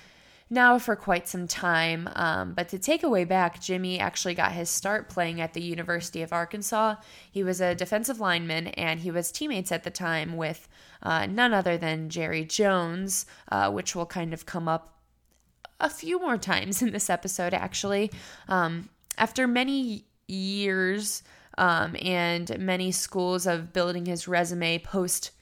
now 0.51 0.79
for 0.79 0.97
quite 0.97 1.29
some 1.29 1.47
time. 1.47 2.09
Um, 2.15 2.55
but 2.55 2.69
to 2.71 2.79
take 2.79 3.03
away 3.03 3.25
back, 3.25 3.61
Jimmy 3.61 3.99
actually 3.99 4.35
got 4.35 4.53
his 4.53 4.71
start 4.71 5.09
playing 5.09 5.41
at 5.41 5.55
the 5.55 5.61
University 5.61 6.23
of 6.23 6.33
Arkansas. 6.33 6.97
He 7.31 7.45
was 7.45 7.61
a 7.61 7.75
defensive 7.75 8.21
lineman 8.21 8.69
and 8.69 9.01
he 9.01 9.11
was 9.11 9.31
teammates 9.31 9.73
at 9.73 9.85
the 9.85 9.91
time 9.91 10.37
with 10.37 10.69
uh, 11.03 11.27
none 11.27 11.53
other 11.53 11.77
than 11.77 12.09
Jerry 12.09 12.45
Jones, 12.45 13.27
uh, 13.51 13.71
which 13.71 13.95
will 13.95 14.07
kind 14.07 14.33
of 14.33 14.47
come 14.47 14.69
up 14.69 14.99
a 15.81 15.91
few 15.91 16.19
more 16.19 16.39
times 16.39 16.83
in 16.83 16.93
this 16.93 17.11
episode, 17.11 17.55
actually. 17.55 18.11
Um, 18.49 18.89
after 19.17 19.47
many 19.47 20.05
years 20.27 21.23
um, 21.57 21.97
and 22.01 22.59
many 22.59 22.93
schools 22.93 23.47
of 23.47 23.73
building 23.73 24.07
his 24.07 24.29
resume 24.29 24.79
post 24.79 25.33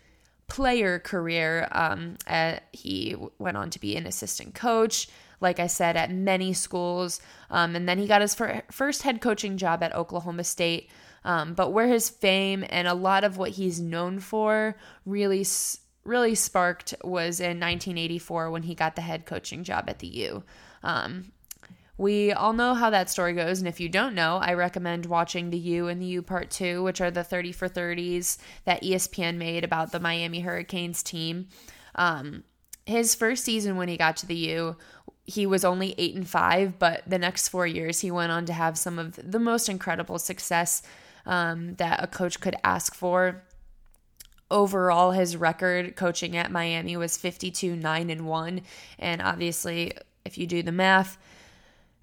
player 0.49 0.99
career. 0.99 1.69
Um, 1.73 2.17
he 2.73 3.17
went 3.39 3.57
on 3.57 3.71
to 3.71 3.81
be 3.81 3.97
an 3.97 4.07
assistant 4.07 4.55
coach, 4.55 5.09
like 5.41 5.61
I 5.61 5.67
said, 5.67 5.97
at 5.97 6.11
many 6.11 6.53
schools. 6.53 7.21
Um, 7.51 7.77
and 7.77 7.89
then 7.89 7.99
he 7.99 8.07
got 8.07 8.21
his 8.21 8.35
fir- 8.35 8.63
first 8.71 9.03
head 9.03 9.21
coaching 9.21 9.57
job 9.57 9.83
at 9.83 9.95
Oklahoma 9.95 10.45
State. 10.45 10.91
Um, 11.25 11.55
but 11.55 11.73
where 11.73 11.89
his 11.89 12.09
fame 12.09 12.65
and 12.71 12.87
a 12.87 12.95
lot 12.95 13.25
of 13.25 13.37
what 13.37 13.51
he's 13.51 13.81
known 13.81 14.21
for 14.21 14.77
really, 15.05 15.45
really 16.05 16.35
sparked 16.37 16.95
was 17.03 17.41
in 17.41 17.59
1984 17.59 18.51
when 18.51 18.63
he 18.63 18.77
got 18.77 18.95
the 18.95 19.03
head 19.03 19.27
coaching 19.27 19.65
job 19.65 19.87
at 19.89 19.99
the 19.99 20.07
U. 20.07 20.45
Um, 20.85 21.33
we 21.99 22.33
all 22.33 22.53
know 22.53 22.75
how 22.75 22.91
that 22.91 23.09
story 23.09 23.33
goes, 23.33 23.59
and 23.59 23.69
if 23.69 23.81
you 23.81 23.89
don't 23.89 24.15
know, 24.15 24.37
I 24.37 24.53
recommend 24.53 25.07
watching 25.07 25.51
the 25.51 25.59
U 25.59 25.89
and 25.89 26.01
the 26.01 26.07
U 26.07 26.23
Part 26.23 26.51
2, 26.51 26.83
which 26.83 27.01
are 27.01 27.11
the 27.11 27.25
30 27.25 27.53
for 27.53 27.69
30s 27.69 28.37
that 28.65 28.83
ESPN 28.83 29.37
made 29.37 29.65
about 29.65 29.93
the 29.93 30.01
Miami 30.01 30.41
Hurricanes 30.41 31.03
team. 31.03 31.49
Um, 31.95 32.45
his 32.85 33.15
first 33.15 33.45
season 33.45 33.77
when 33.77 33.89
he 33.89 33.97
got 33.97 34.17
to 34.19 34.27
the 34.27 34.37
U, 34.37 34.77
he 35.25 35.47
was 35.47 35.65
only 35.65 35.95
8 35.97 36.15
and 36.17 36.29
5, 36.29 36.79
but 36.79 37.03
the 37.07 37.19
next 37.19 37.49
4 37.49 37.67
years 37.67 38.01
he 38.01 38.11
went 38.11 38.31
on 38.31 38.45
to 38.47 38.53
have 38.53 38.77
some 38.77 38.99
of 38.99 39.19
the 39.23 39.41
most 39.41 39.69
incredible 39.69 40.19
success 40.19 40.83
um, 41.25 41.75
that 41.77 42.03
a 42.03 42.07
coach 42.07 42.41
could 42.41 42.57
ask 42.63 42.95
for. 42.95 43.43
Overall, 44.51 45.11
his 45.13 45.37
record 45.37 45.97
coaching 45.97 46.37
at 46.37 46.53
Miami 46.53 46.97
was 46.97 47.17
52 47.17 47.75
9 47.75 48.11
and 48.11 48.27
1, 48.27 48.61
and 48.99 49.23
obviously, 49.23 49.93
if 50.25 50.37
you 50.37 50.47
do 50.47 50.63
the 50.63 50.71
math, 50.71 51.19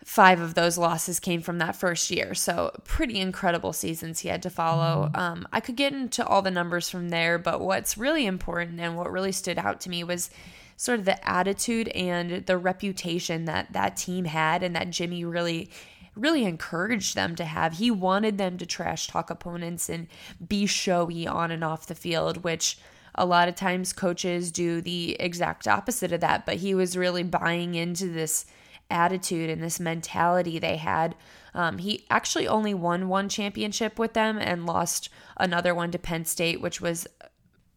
five 0.03 0.39
of 0.39 0.53
those 0.53 0.77
losses 0.77 1.19
came 1.19 1.41
from 1.41 1.57
that 1.59 1.75
first 1.75 2.11
year. 2.11 2.33
So, 2.33 2.71
pretty 2.83 3.19
incredible 3.19 3.73
seasons 3.73 4.19
he 4.19 4.29
had 4.29 4.43
to 4.43 4.49
follow. 4.49 5.07
Mm-hmm. 5.07 5.19
Um, 5.19 5.47
I 5.51 5.59
could 5.59 5.75
get 5.75 5.93
into 5.93 6.25
all 6.25 6.41
the 6.41 6.51
numbers 6.51 6.89
from 6.89 7.09
there, 7.09 7.37
but 7.37 7.61
what's 7.61 7.97
really 7.97 8.25
important 8.25 8.79
and 8.79 8.97
what 8.97 9.11
really 9.11 9.31
stood 9.31 9.57
out 9.57 9.79
to 9.81 9.89
me 9.89 10.03
was 10.03 10.29
sort 10.75 10.99
of 10.99 11.05
the 11.05 11.27
attitude 11.27 11.87
and 11.89 12.45
the 12.45 12.57
reputation 12.57 13.45
that 13.45 13.71
that 13.73 13.95
team 13.95 14.25
had 14.25 14.63
and 14.63 14.75
that 14.75 14.89
Jimmy 14.89 15.23
really 15.23 15.69
really 16.15 16.45
encouraged 16.45 17.15
them 17.15 17.35
to 17.35 17.43
have. 17.43 17.73
He 17.73 17.89
wanted 17.89 18.37
them 18.37 18.57
to 18.59 18.67
trash 18.67 19.07
talk 19.07 19.31
opponents 19.31 19.89
and 19.89 20.07
be 20.47 20.67
showy 20.67 21.25
on 21.25 21.49
and 21.49 21.63
off 21.63 21.87
the 21.87 21.95
field, 21.95 22.43
which 22.43 22.77
a 23.15 23.25
lot 23.25 23.47
of 23.47 23.55
times 23.55 23.93
coaches 23.93 24.51
do 24.51 24.79
the 24.79 25.15
exact 25.19 25.67
opposite 25.67 26.11
of 26.11 26.21
that, 26.21 26.45
but 26.45 26.57
he 26.57 26.75
was 26.75 26.97
really 26.97 27.23
buying 27.23 27.73
into 27.73 28.09
this 28.09 28.45
attitude 28.93 29.49
and 29.49 29.61
this 29.61 29.79
mentality 29.79 30.59
they 30.59 30.77
had. 30.77 31.15
Um, 31.53 31.79
he 31.79 32.05
actually 32.09 32.47
only 32.47 32.73
won 32.73 33.09
one 33.09 33.27
championship 33.27 33.99
with 33.99 34.13
them 34.13 34.37
and 34.37 34.65
lost 34.65 35.09
another 35.35 35.75
one 35.75 35.91
to 35.91 35.99
Penn 35.99 36.25
State, 36.25 36.61
which 36.61 36.79
was 36.79 37.07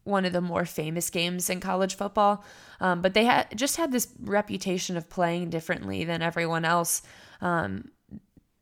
one 0.05 0.25
of 0.25 0.33
the 0.33 0.41
more 0.41 0.65
famous 0.65 1.11
games 1.11 1.51
in 1.51 1.59
college 1.59 1.97
football. 1.97 2.45
Um, 2.81 3.03
but 3.03 3.15
they 3.15 3.25
had 3.25 3.57
just 3.57 3.77
had 3.77 3.91
this 3.91 4.09
reputation 4.21 4.97
of 4.97 5.11
playing 5.11 5.51
differently 5.51 6.05
than 6.05 6.23
everyone 6.23 6.65
else. 6.65 7.03
Um, 7.41 7.91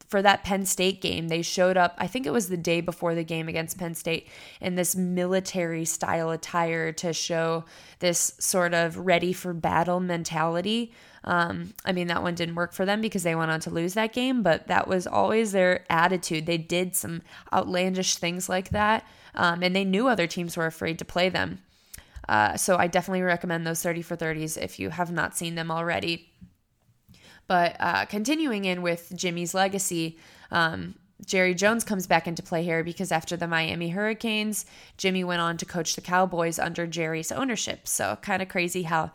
for 0.08 0.22
that 0.22 0.44
Penn 0.44 0.64
State 0.64 1.00
game, 1.00 1.28
they 1.28 1.42
showed 1.42 1.76
up, 1.76 1.94
I 1.98 2.06
think 2.06 2.24
it 2.26 2.32
was 2.32 2.48
the 2.48 2.56
day 2.56 2.80
before 2.80 3.14
the 3.14 3.24
game 3.24 3.48
against 3.48 3.78
Penn 3.78 3.94
State, 3.94 4.28
in 4.60 4.74
this 4.74 4.94
military 4.94 5.84
style 5.84 6.30
attire 6.30 6.92
to 6.92 7.12
show 7.12 7.64
this 7.98 8.34
sort 8.38 8.74
of 8.74 8.96
ready 8.98 9.32
for 9.32 9.52
battle 9.52 10.00
mentality. 10.00 10.92
Um, 11.24 11.72
I 11.84 11.92
mean, 11.92 12.08
that 12.08 12.22
one 12.22 12.34
didn't 12.34 12.54
work 12.54 12.72
for 12.72 12.84
them 12.84 13.00
because 13.00 13.22
they 13.22 13.34
went 13.34 13.50
on 13.50 13.60
to 13.60 13.70
lose 13.70 13.94
that 13.94 14.12
game, 14.12 14.42
but 14.42 14.68
that 14.68 14.86
was 14.86 15.06
always 15.06 15.52
their 15.52 15.84
attitude. 15.90 16.46
They 16.46 16.58
did 16.58 16.94
some 16.94 17.22
outlandish 17.52 18.16
things 18.16 18.48
like 18.48 18.70
that, 18.70 19.06
um, 19.34 19.62
and 19.62 19.74
they 19.74 19.84
knew 19.84 20.06
other 20.06 20.26
teams 20.26 20.56
were 20.56 20.66
afraid 20.66 20.98
to 20.98 21.04
play 21.04 21.30
them. 21.30 21.62
Uh, 22.28 22.56
so 22.56 22.76
I 22.76 22.86
definitely 22.86 23.22
recommend 23.22 23.66
those 23.66 23.82
30 23.82 24.02
for 24.02 24.16
30s 24.16 24.60
if 24.60 24.78
you 24.78 24.90
have 24.90 25.10
not 25.10 25.36
seen 25.36 25.54
them 25.54 25.70
already. 25.70 26.30
But 27.46 27.76
uh, 27.78 28.06
continuing 28.06 28.64
in 28.64 28.82
with 28.82 29.12
Jimmy's 29.14 29.54
legacy, 29.54 30.18
um, 30.50 30.94
Jerry 31.24 31.54
Jones 31.54 31.84
comes 31.84 32.06
back 32.06 32.26
into 32.26 32.42
play 32.42 32.62
here 32.62 32.82
because 32.82 33.12
after 33.12 33.36
the 33.36 33.46
Miami 33.46 33.90
Hurricanes, 33.90 34.66
Jimmy 34.96 35.24
went 35.24 35.40
on 35.40 35.56
to 35.58 35.66
coach 35.66 35.94
the 35.94 36.00
Cowboys 36.00 36.58
under 36.58 36.86
Jerry's 36.86 37.32
ownership. 37.32 37.86
So, 37.86 38.18
kind 38.22 38.42
of 38.42 38.48
crazy 38.48 38.82
how 38.82 39.12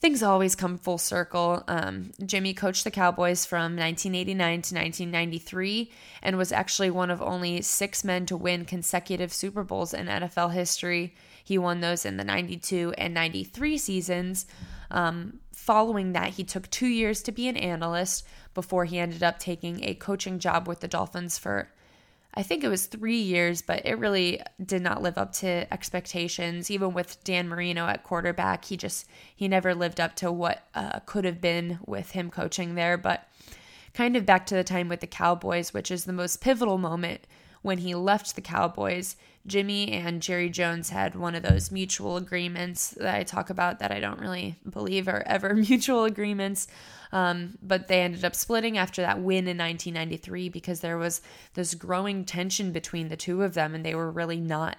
things 0.00 0.22
always 0.22 0.54
come 0.54 0.78
full 0.78 0.98
circle. 0.98 1.62
Um, 1.68 2.12
Jimmy 2.24 2.54
coached 2.54 2.84
the 2.84 2.90
Cowboys 2.90 3.44
from 3.44 3.76
1989 3.76 4.36
to 4.62 4.74
1993 4.74 5.92
and 6.22 6.38
was 6.38 6.52
actually 6.52 6.90
one 6.90 7.10
of 7.10 7.20
only 7.20 7.60
six 7.60 8.02
men 8.02 8.24
to 8.26 8.36
win 8.36 8.64
consecutive 8.64 9.32
Super 9.32 9.62
Bowls 9.62 9.92
in 9.92 10.06
NFL 10.06 10.52
history. 10.52 11.14
He 11.44 11.58
won 11.58 11.80
those 11.80 12.06
in 12.06 12.16
the 12.16 12.24
92 12.24 12.94
and 12.96 13.12
93 13.12 13.76
seasons. 13.76 14.46
Um, 14.90 15.40
following 15.52 16.12
that, 16.12 16.30
he 16.30 16.44
took 16.44 16.70
two 16.70 16.88
years 16.88 17.22
to 17.22 17.32
be 17.32 17.46
an 17.48 17.56
analyst 17.56 18.26
before 18.54 18.86
he 18.86 18.98
ended 18.98 19.22
up 19.22 19.38
taking 19.38 19.84
a 19.84 19.94
coaching 19.94 20.38
job 20.38 20.66
with 20.66 20.80
the 20.80 20.88
Dolphins 20.88 21.36
for 21.36 21.68
I 22.32 22.42
think 22.44 22.62
it 22.62 22.68
was 22.68 22.86
three 22.86 23.18
years, 23.18 23.60
but 23.60 23.84
it 23.84 23.98
really 23.98 24.40
did 24.64 24.82
not 24.82 25.02
live 25.02 25.18
up 25.18 25.32
to 25.34 25.72
expectations. 25.72 26.70
Even 26.70 26.92
with 26.92 27.22
Dan 27.24 27.48
Marino 27.48 27.86
at 27.86 28.04
quarterback, 28.04 28.66
he 28.66 28.76
just 28.76 29.08
he 29.34 29.48
never 29.48 29.74
lived 29.74 30.00
up 30.00 30.14
to 30.16 30.30
what 30.30 30.66
uh, 30.74 31.00
could 31.00 31.24
have 31.24 31.40
been 31.40 31.80
with 31.86 32.12
him 32.12 32.30
coaching 32.30 32.76
there. 32.76 32.96
But 32.96 33.26
kind 33.94 34.16
of 34.16 34.24
back 34.24 34.46
to 34.46 34.54
the 34.54 34.62
time 34.62 34.88
with 34.88 35.00
the 35.00 35.06
Cowboys, 35.08 35.74
which 35.74 35.90
is 35.90 36.04
the 36.04 36.12
most 36.12 36.40
pivotal 36.40 36.78
moment 36.78 37.26
when 37.62 37.78
he 37.78 37.94
left 37.94 38.36
the 38.36 38.40
Cowboys. 38.40 39.16
Jimmy 39.46 39.90
and 39.92 40.20
Jerry 40.20 40.50
Jones 40.50 40.90
had 40.90 41.14
one 41.14 41.34
of 41.34 41.42
those 41.42 41.70
mutual 41.70 42.16
agreements 42.16 42.90
that 42.90 43.14
I 43.14 43.22
talk 43.22 43.50
about 43.50 43.78
that 43.78 43.90
I 43.90 43.98
don't 43.98 44.20
really 44.20 44.56
believe 44.68 45.08
are 45.08 45.22
ever 45.26 45.54
mutual 45.54 46.04
agreements. 46.04 46.68
Um, 47.12 47.58
but 47.62 47.88
they 47.88 48.02
ended 48.02 48.24
up 48.24 48.36
splitting 48.36 48.78
after 48.78 49.02
that 49.02 49.18
win 49.18 49.48
in 49.48 49.58
1993 49.58 50.48
because 50.48 50.80
there 50.80 50.98
was 50.98 51.22
this 51.54 51.74
growing 51.74 52.24
tension 52.24 52.70
between 52.70 53.08
the 53.08 53.16
two 53.16 53.42
of 53.42 53.54
them 53.54 53.74
and 53.74 53.84
they 53.84 53.94
were 53.94 54.10
really 54.10 54.40
not 54.40 54.76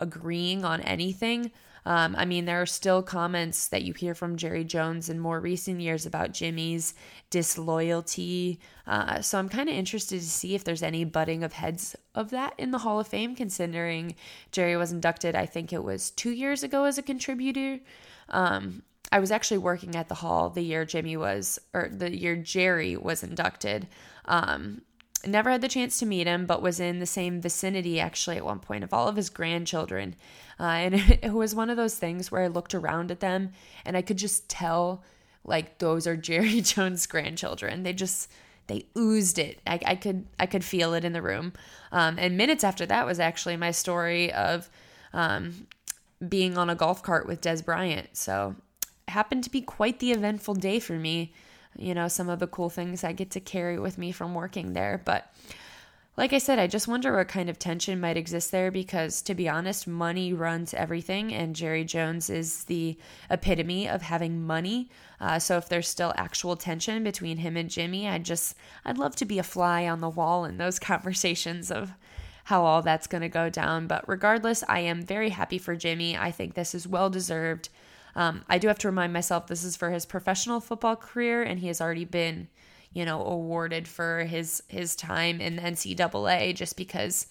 agreeing 0.00 0.64
on 0.64 0.80
anything. 0.80 1.52
Um, 1.88 2.14
I 2.18 2.26
mean, 2.26 2.44
there 2.44 2.60
are 2.60 2.66
still 2.66 3.02
comments 3.02 3.68
that 3.68 3.82
you 3.82 3.94
hear 3.94 4.14
from 4.14 4.36
Jerry 4.36 4.62
Jones 4.62 5.08
in 5.08 5.18
more 5.18 5.40
recent 5.40 5.80
years 5.80 6.04
about 6.04 6.34
Jimmy's 6.34 6.92
disloyalty. 7.30 8.60
Uh, 8.86 9.22
so 9.22 9.38
I'm 9.38 9.48
kind 9.48 9.70
of 9.70 9.74
interested 9.74 10.20
to 10.20 10.26
see 10.26 10.54
if 10.54 10.64
there's 10.64 10.82
any 10.82 11.04
butting 11.04 11.42
of 11.42 11.54
heads 11.54 11.96
of 12.14 12.28
that 12.28 12.52
in 12.58 12.72
the 12.72 12.78
Hall 12.78 13.00
of 13.00 13.08
Fame, 13.08 13.34
considering 13.34 14.16
Jerry 14.52 14.76
was 14.76 14.92
inducted, 14.92 15.34
I 15.34 15.46
think 15.46 15.72
it 15.72 15.82
was 15.82 16.10
two 16.10 16.32
years 16.32 16.62
ago 16.62 16.84
as 16.84 16.98
a 16.98 17.02
contributor. 17.02 17.80
Um, 18.28 18.82
I 19.10 19.20
was 19.20 19.30
actually 19.30 19.58
working 19.58 19.96
at 19.96 20.08
the 20.08 20.14
hall 20.14 20.50
the 20.50 20.60
year 20.60 20.84
Jimmy 20.84 21.16
was, 21.16 21.58
or 21.72 21.88
the 21.90 22.14
year 22.14 22.36
Jerry 22.36 22.98
was 22.98 23.22
inducted. 23.22 23.88
Um, 24.26 24.82
never 25.26 25.50
had 25.50 25.60
the 25.60 25.68
chance 25.68 25.98
to 25.98 26.06
meet 26.06 26.26
him, 26.26 26.46
but 26.46 26.62
was 26.62 26.80
in 26.80 26.98
the 26.98 27.06
same 27.06 27.40
vicinity 27.40 28.00
actually 28.00 28.36
at 28.36 28.44
one 28.44 28.60
point 28.60 28.84
of 28.84 28.92
all 28.92 29.08
of 29.08 29.16
his 29.16 29.30
grandchildren. 29.30 30.14
Uh, 30.60 30.62
and 30.62 30.94
it, 31.22 31.32
was 31.32 31.54
one 31.54 31.70
of 31.70 31.76
those 31.76 31.96
things 31.96 32.30
where 32.30 32.42
I 32.42 32.48
looked 32.48 32.74
around 32.74 33.10
at 33.10 33.20
them 33.20 33.52
and 33.84 33.96
I 33.96 34.02
could 34.02 34.18
just 34.18 34.48
tell, 34.48 35.02
like, 35.44 35.78
those 35.78 36.06
are 36.06 36.16
Jerry 36.16 36.60
Jones' 36.62 37.06
grandchildren. 37.06 37.82
They 37.82 37.92
just, 37.92 38.30
they 38.66 38.86
oozed 38.96 39.38
it. 39.38 39.60
I, 39.66 39.80
I 39.84 39.94
could, 39.94 40.26
I 40.38 40.46
could 40.46 40.64
feel 40.64 40.94
it 40.94 41.04
in 41.04 41.12
the 41.12 41.22
room. 41.22 41.52
Um, 41.92 42.16
and 42.18 42.36
minutes 42.36 42.64
after 42.64 42.86
that 42.86 43.06
was 43.06 43.20
actually 43.20 43.56
my 43.56 43.70
story 43.70 44.32
of 44.32 44.68
um, 45.12 45.66
being 46.26 46.58
on 46.58 46.70
a 46.70 46.74
golf 46.74 47.02
cart 47.02 47.26
with 47.26 47.40
Dez 47.40 47.64
Bryant. 47.64 48.16
So 48.16 48.56
happened 49.08 49.44
to 49.44 49.50
be 49.50 49.60
quite 49.60 49.98
the 49.98 50.12
eventful 50.12 50.54
day 50.54 50.78
for 50.78 50.94
me. 50.94 51.32
You 51.78 51.94
know, 51.94 52.08
some 52.08 52.28
of 52.28 52.40
the 52.40 52.46
cool 52.46 52.70
things 52.70 53.04
I 53.04 53.12
get 53.12 53.30
to 53.32 53.40
carry 53.40 53.78
with 53.78 53.96
me 53.98 54.12
from 54.12 54.34
working 54.34 54.72
there. 54.72 55.00
But 55.04 55.32
like 56.18 56.32
I 56.32 56.38
said, 56.38 56.58
I 56.58 56.66
just 56.66 56.88
wonder 56.88 57.16
what 57.16 57.28
kind 57.28 57.48
of 57.48 57.60
tension 57.60 58.00
might 58.00 58.16
exist 58.16 58.50
there 58.50 58.72
because, 58.72 59.22
to 59.22 59.36
be 59.36 59.48
honest, 59.48 59.86
money 59.86 60.32
runs 60.32 60.74
everything, 60.74 61.32
and 61.32 61.54
Jerry 61.54 61.84
Jones 61.84 62.28
is 62.28 62.64
the 62.64 62.98
epitome 63.30 63.88
of 63.88 64.02
having 64.02 64.44
money. 64.44 64.90
Uh, 65.20 65.38
so, 65.38 65.58
if 65.58 65.68
there's 65.68 65.86
still 65.86 66.12
actual 66.16 66.56
tension 66.56 67.04
between 67.04 67.36
him 67.36 67.56
and 67.56 67.70
Jimmy, 67.70 68.08
I'd 68.08 68.24
just, 68.24 68.56
I'd 68.84 68.98
love 68.98 69.14
to 69.14 69.24
be 69.24 69.38
a 69.38 69.44
fly 69.44 69.86
on 69.86 70.00
the 70.00 70.08
wall 70.08 70.44
in 70.44 70.58
those 70.58 70.78
conversations 70.80 71.70
of 71.70 71.92
how 72.48 72.64
all 72.64 72.82
that's 72.82 73.06
going 73.06 73.22
to 73.22 73.28
go 73.28 73.48
down. 73.48 73.86
But 73.86 74.08
regardless, 74.08 74.64
I 74.68 74.80
am 74.80 75.02
very 75.02 75.28
happy 75.28 75.58
for 75.58 75.76
Jimmy. 75.76 76.16
I 76.16 76.32
think 76.32 76.54
this 76.54 76.74
is 76.74 76.88
well 76.88 77.10
deserved. 77.10 77.68
Um, 78.18 78.44
I 78.48 78.58
do 78.58 78.66
have 78.66 78.80
to 78.80 78.88
remind 78.88 79.12
myself 79.12 79.46
this 79.46 79.62
is 79.62 79.76
for 79.76 79.90
his 79.90 80.04
professional 80.04 80.58
football 80.58 80.96
career, 80.96 81.44
and 81.44 81.60
he 81.60 81.68
has 81.68 81.80
already 81.80 82.04
been, 82.04 82.48
you 82.92 83.04
know, 83.04 83.24
awarded 83.24 83.86
for 83.86 84.24
his 84.24 84.60
his 84.66 84.96
time 84.96 85.40
in 85.40 85.54
the 85.54 85.62
NCAA. 85.62 86.52
Just 86.56 86.76
because 86.76 87.28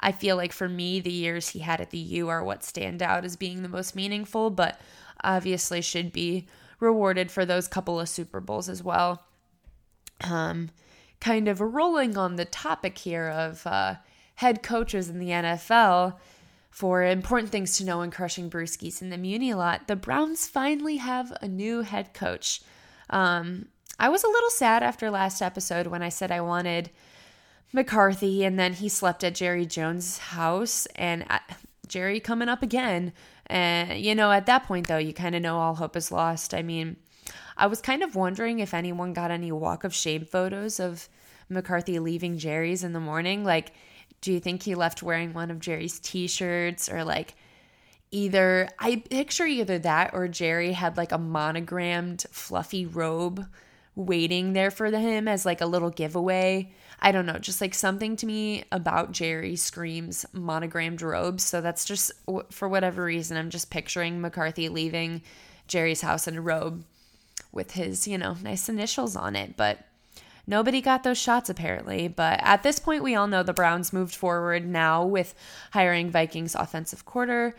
I 0.00 0.10
feel 0.10 0.34
like 0.34 0.52
for 0.52 0.68
me, 0.68 0.98
the 0.98 1.12
years 1.12 1.50
he 1.50 1.60
had 1.60 1.80
at 1.80 1.90
the 1.90 1.98
U 1.98 2.28
are 2.28 2.42
what 2.42 2.64
stand 2.64 3.02
out 3.02 3.24
as 3.24 3.36
being 3.36 3.62
the 3.62 3.68
most 3.68 3.94
meaningful, 3.94 4.50
but 4.50 4.80
obviously 5.22 5.80
should 5.80 6.10
be 6.10 6.48
rewarded 6.80 7.30
for 7.30 7.46
those 7.46 7.68
couple 7.68 8.00
of 8.00 8.08
Super 8.08 8.40
Bowls 8.40 8.68
as 8.68 8.82
well. 8.82 9.22
Um, 10.24 10.70
kind 11.20 11.46
of 11.46 11.60
rolling 11.60 12.18
on 12.18 12.34
the 12.34 12.44
topic 12.44 12.98
here 12.98 13.28
of 13.28 13.64
uh, 13.64 13.94
head 14.34 14.64
coaches 14.64 15.08
in 15.08 15.20
the 15.20 15.28
NFL 15.28 16.16
for 16.76 17.02
important 17.02 17.50
things 17.50 17.78
to 17.78 17.86
know 17.86 18.02
in 18.02 18.10
crushing 18.10 18.50
brewskis 18.50 19.00
in 19.00 19.08
the 19.08 19.16
Muni 19.16 19.54
lot, 19.54 19.88
the 19.88 19.96
Browns 19.96 20.46
finally 20.46 20.98
have 20.98 21.32
a 21.40 21.48
new 21.48 21.80
head 21.80 22.12
coach. 22.12 22.60
Um, 23.08 23.68
I 23.98 24.10
was 24.10 24.22
a 24.22 24.28
little 24.28 24.50
sad 24.50 24.82
after 24.82 25.10
last 25.10 25.40
episode 25.40 25.86
when 25.86 26.02
I 26.02 26.10
said 26.10 26.30
I 26.30 26.42
wanted 26.42 26.90
McCarthy, 27.72 28.44
and 28.44 28.58
then 28.58 28.74
he 28.74 28.90
slept 28.90 29.24
at 29.24 29.34
Jerry 29.34 29.64
Jones' 29.64 30.18
house, 30.18 30.84
and 30.96 31.24
I, 31.30 31.40
Jerry 31.88 32.20
coming 32.20 32.50
up 32.50 32.62
again. 32.62 33.14
And, 33.46 33.98
you 33.98 34.14
know, 34.14 34.30
at 34.30 34.44
that 34.44 34.64
point, 34.64 34.86
though, 34.86 34.98
you 34.98 35.14
kind 35.14 35.34
of 35.34 35.40
know 35.40 35.56
all 35.56 35.76
hope 35.76 35.96
is 35.96 36.12
lost. 36.12 36.52
I 36.52 36.60
mean, 36.60 36.96
I 37.56 37.68
was 37.68 37.80
kind 37.80 38.02
of 38.02 38.14
wondering 38.14 38.58
if 38.58 38.74
anyone 38.74 39.14
got 39.14 39.30
any 39.30 39.50
walk 39.50 39.82
of 39.82 39.94
shame 39.94 40.26
photos 40.26 40.78
of 40.78 41.08
McCarthy 41.48 41.98
leaving 41.98 42.36
Jerry's 42.36 42.84
in 42.84 42.92
the 42.92 43.00
morning. 43.00 43.44
Like, 43.44 43.72
do 44.20 44.32
you 44.32 44.40
think 44.40 44.62
he 44.62 44.74
left 44.74 45.02
wearing 45.02 45.32
one 45.32 45.50
of 45.50 45.60
Jerry's 45.60 45.98
t 45.98 46.26
shirts 46.26 46.88
or 46.88 47.04
like 47.04 47.34
either? 48.10 48.68
I 48.78 48.96
picture 48.96 49.46
either 49.46 49.78
that 49.80 50.14
or 50.14 50.28
Jerry 50.28 50.72
had 50.72 50.96
like 50.96 51.12
a 51.12 51.18
monogrammed 51.18 52.24
fluffy 52.30 52.86
robe 52.86 53.46
waiting 53.94 54.52
there 54.52 54.70
for 54.70 54.86
him 54.86 55.26
as 55.26 55.46
like 55.46 55.60
a 55.60 55.66
little 55.66 55.90
giveaway. 55.90 56.70
I 57.00 57.12
don't 57.12 57.26
know, 57.26 57.38
just 57.38 57.60
like 57.60 57.74
something 57.74 58.16
to 58.16 58.26
me 58.26 58.64
about 58.72 59.12
Jerry 59.12 59.56
screams 59.56 60.24
monogrammed 60.32 61.02
robes. 61.02 61.44
So 61.44 61.60
that's 61.60 61.84
just 61.84 62.12
for 62.50 62.68
whatever 62.68 63.04
reason, 63.04 63.36
I'm 63.36 63.50
just 63.50 63.70
picturing 63.70 64.20
McCarthy 64.20 64.68
leaving 64.68 65.22
Jerry's 65.66 66.02
house 66.02 66.28
in 66.28 66.36
a 66.36 66.40
robe 66.40 66.84
with 67.52 67.72
his, 67.72 68.06
you 68.06 68.18
know, 68.18 68.36
nice 68.42 68.68
initials 68.68 69.16
on 69.16 69.34
it. 69.34 69.56
But 69.56 69.80
Nobody 70.46 70.80
got 70.80 71.02
those 71.02 71.18
shots 71.18 71.50
apparently, 71.50 72.06
but 72.06 72.38
at 72.42 72.62
this 72.62 72.78
point, 72.78 73.02
we 73.02 73.16
all 73.16 73.26
know 73.26 73.42
the 73.42 73.52
Browns 73.52 73.92
moved 73.92 74.14
forward 74.14 74.66
now 74.66 75.04
with 75.04 75.34
hiring 75.72 76.10
Vikings 76.10 76.54
offensive 76.54 77.04
quarter, 77.04 77.56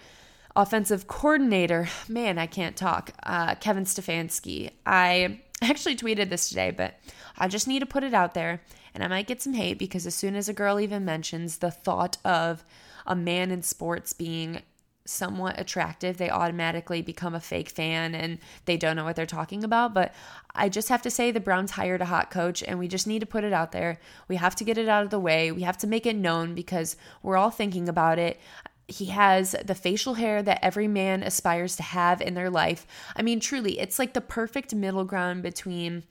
offensive 0.55 1.07
coordinator. 1.07 1.89
Man, 2.07 2.37
I 2.37 2.47
can't 2.47 2.77
talk. 2.77 3.11
Uh, 3.23 3.55
Kevin 3.55 3.83
Stefanski. 3.83 4.71
I 4.85 5.41
actually 5.61 5.97
tweeted 5.97 6.29
this 6.29 6.47
today, 6.47 6.71
but 6.71 6.95
I 7.37 7.47
just 7.47 7.67
need 7.67 7.79
to 7.79 7.85
put 7.85 8.03
it 8.03 8.13
out 8.13 8.33
there, 8.33 8.61
and 8.93 9.03
I 9.03 9.07
might 9.07 9.27
get 9.27 9.41
some 9.41 9.53
hate 9.53 9.77
because 9.77 10.07
as 10.07 10.15
soon 10.15 10.35
as 10.35 10.47
a 10.47 10.53
girl 10.53 10.79
even 10.79 11.03
mentions 11.03 11.57
the 11.57 11.71
thought 11.71 12.17
of 12.23 12.63
a 13.05 13.15
man 13.15 13.51
in 13.51 13.63
sports 13.63 14.13
being 14.13 14.61
somewhat 15.07 15.59
attractive, 15.59 16.17
they 16.17 16.29
automatically 16.29 17.01
become 17.01 17.33
a 17.33 17.39
fake 17.39 17.69
fan 17.69 18.13
and 18.13 18.39
they 18.65 18.77
don't 18.77 18.95
know 18.95 19.03
what 19.03 19.15
they're 19.15 19.25
talking 19.25 19.63
about. 19.63 19.93
But 19.93 20.13
I 20.53 20.69
just 20.69 20.89
have 20.89 21.01
to 21.03 21.09
say 21.09 21.31
the 21.31 21.39
Browns 21.39 21.71
hired 21.71 22.01
a 22.01 22.05
hot 22.05 22.31
coach 22.31 22.63
and 22.63 22.79
we 22.79 22.87
just 22.87 23.07
need 23.07 23.19
to 23.19 23.25
put 23.25 23.43
it 23.43 23.53
out 23.53 23.71
there. 23.71 23.99
We 24.27 24.35
have 24.37 24.55
to 24.57 24.63
get 24.63 24.77
it 24.77 24.87
out 24.87 25.03
of 25.03 25.09
the 25.09 25.19
way. 25.19 25.51
We 25.51 25.61
have 25.63 25.77
to 25.79 25.87
make 25.87 26.05
it 26.05 26.15
known 26.15 26.55
because 26.55 26.97
we're 27.23 27.37
all 27.37 27.51
thinking 27.51 27.89
about 27.89 28.19
it. 28.19 28.39
He 28.87 29.05
has 29.05 29.55
the 29.65 29.75
facial 29.75 30.13
hair 30.13 30.41
that 30.43 30.63
every 30.63 30.87
man 30.87 31.23
aspires 31.23 31.75
to 31.75 31.83
have 31.83 32.21
in 32.21 32.35
their 32.35 32.49
life. 32.49 32.87
I 33.15 33.21
mean, 33.21 33.39
truly, 33.39 33.79
it's 33.79 33.99
like 33.99 34.13
the 34.13 34.21
perfect 34.21 34.73
middle 34.73 35.03
ground 35.03 35.43
between 35.43 36.03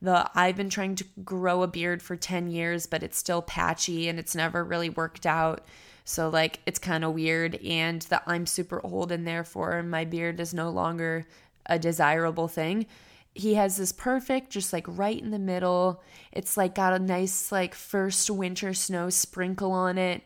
the 0.00 0.30
I've 0.34 0.56
been 0.56 0.70
trying 0.70 0.94
to 0.96 1.04
grow 1.24 1.62
a 1.62 1.66
beard 1.66 2.02
for 2.02 2.16
10 2.16 2.48
years, 2.48 2.86
but 2.86 3.02
it's 3.02 3.18
still 3.18 3.42
patchy 3.42 4.08
and 4.08 4.18
it's 4.18 4.34
never 4.34 4.62
really 4.62 4.90
worked 4.90 5.26
out 5.26 5.66
so, 6.08 6.30
like, 6.30 6.60
it's 6.64 6.78
kind 6.78 7.04
of 7.04 7.12
weird. 7.12 7.56
And 7.56 8.00
that 8.08 8.22
I'm 8.26 8.46
super 8.46 8.80
old 8.82 9.12
and 9.12 9.26
therefore 9.26 9.82
my 9.82 10.06
beard 10.06 10.40
is 10.40 10.54
no 10.54 10.70
longer 10.70 11.26
a 11.66 11.78
desirable 11.78 12.48
thing. 12.48 12.86
He 13.34 13.54
has 13.54 13.76
this 13.76 13.92
perfect, 13.92 14.48
just 14.48 14.72
like 14.72 14.86
right 14.88 15.20
in 15.20 15.32
the 15.32 15.38
middle. 15.38 16.02
It's 16.32 16.56
like 16.56 16.74
got 16.74 16.94
a 16.94 16.98
nice, 16.98 17.52
like, 17.52 17.74
first 17.74 18.30
winter 18.30 18.72
snow 18.72 19.10
sprinkle 19.10 19.72
on 19.72 19.98
it. 19.98 20.22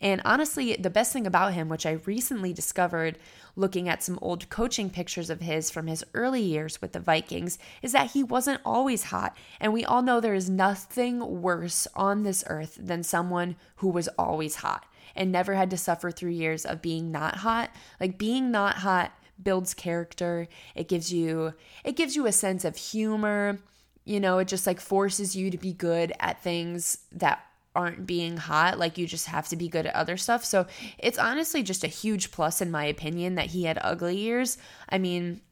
And 0.00 0.22
honestly, 0.24 0.74
the 0.74 0.88
best 0.88 1.12
thing 1.12 1.26
about 1.26 1.52
him, 1.52 1.68
which 1.68 1.84
I 1.84 2.00
recently 2.06 2.54
discovered 2.54 3.18
looking 3.56 3.90
at 3.90 4.02
some 4.02 4.18
old 4.22 4.48
coaching 4.48 4.88
pictures 4.88 5.28
of 5.28 5.40
his 5.40 5.70
from 5.70 5.86
his 5.86 6.02
early 6.14 6.40
years 6.40 6.80
with 6.80 6.92
the 6.92 7.00
Vikings, 7.00 7.58
is 7.82 7.92
that 7.92 8.12
he 8.12 8.22
wasn't 8.22 8.62
always 8.64 9.04
hot. 9.04 9.36
And 9.60 9.74
we 9.74 9.84
all 9.84 10.00
know 10.00 10.18
there 10.18 10.32
is 10.32 10.48
nothing 10.48 11.42
worse 11.42 11.86
on 11.94 12.22
this 12.22 12.42
earth 12.46 12.78
than 12.80 13.02
someone 13.02 13.56
who 13.76 13.88
was 13.88 14.08
always 14.16 14.56
hot 14.56 14.86
and 15.14 15.30
never 15.30 15.54
had 15.54 15.70
to 15.70 15.76
suffer 15.76 16.10
through 16.10 16.30
years 16.30 16.64
of 16.64 16.82
being 16.82 17.10
not 17.10 17.36
hot. 17.36 17.70
Like 18.00 18.18
being 18.18 18.50
not 18.50 18.76
hot 18.76 19.12
builds 19.42 19.74
character. 19.74 20.48
It 20.74 20.88
gives 20.88 21.12
you 21.12 21.54
it 21.84 21.96
gives 21.96 22.16
you 22.16 22.26
a 22.26 22.32
sense 22.32 22.64
of 22.64 22.76
humor. 22.76 23.58
You 24.04 24.20
know, 24.20 24.38
it 24.38 24.48
just 24.48 24.66
like 24.66 24.80
forces 24.80 25.36
you 25.36 25.50
to 25.50 25.58
be 25.58 25.72
good 25.72 26.12
at 26.20 26.42
things 26.42 26.98
that 27.12 27.42
aren't 27.74 28.06
being 28.06 28.38
hot 28.38 28.78
like 28.78 28.96
you 28.96 29.06
just 29.06 29.26
have 29.26 29.46
to 29.48 29.54
be 29.54 29.68
good 29.68 29.84
at 29.84 29.94
other 29.94 30.16
stuff 30.16 30.42
so 30.42 30.66
it's 30.96 31.18
honestly 31.18 31.62
just 31.62 31.84
a 31.84 31.88
huge 31.88 32.30
plus 32.30 32.62
in 32.62 32.70
my 32.70 32.86
opinion 32.86 33.34
that 33.34 33.48
he 33.48 33.64
had 33.64 33.78
ugly 33.82 34.16
years 34.16 34.56
i 34.88 34.96
mean 34.96 35.42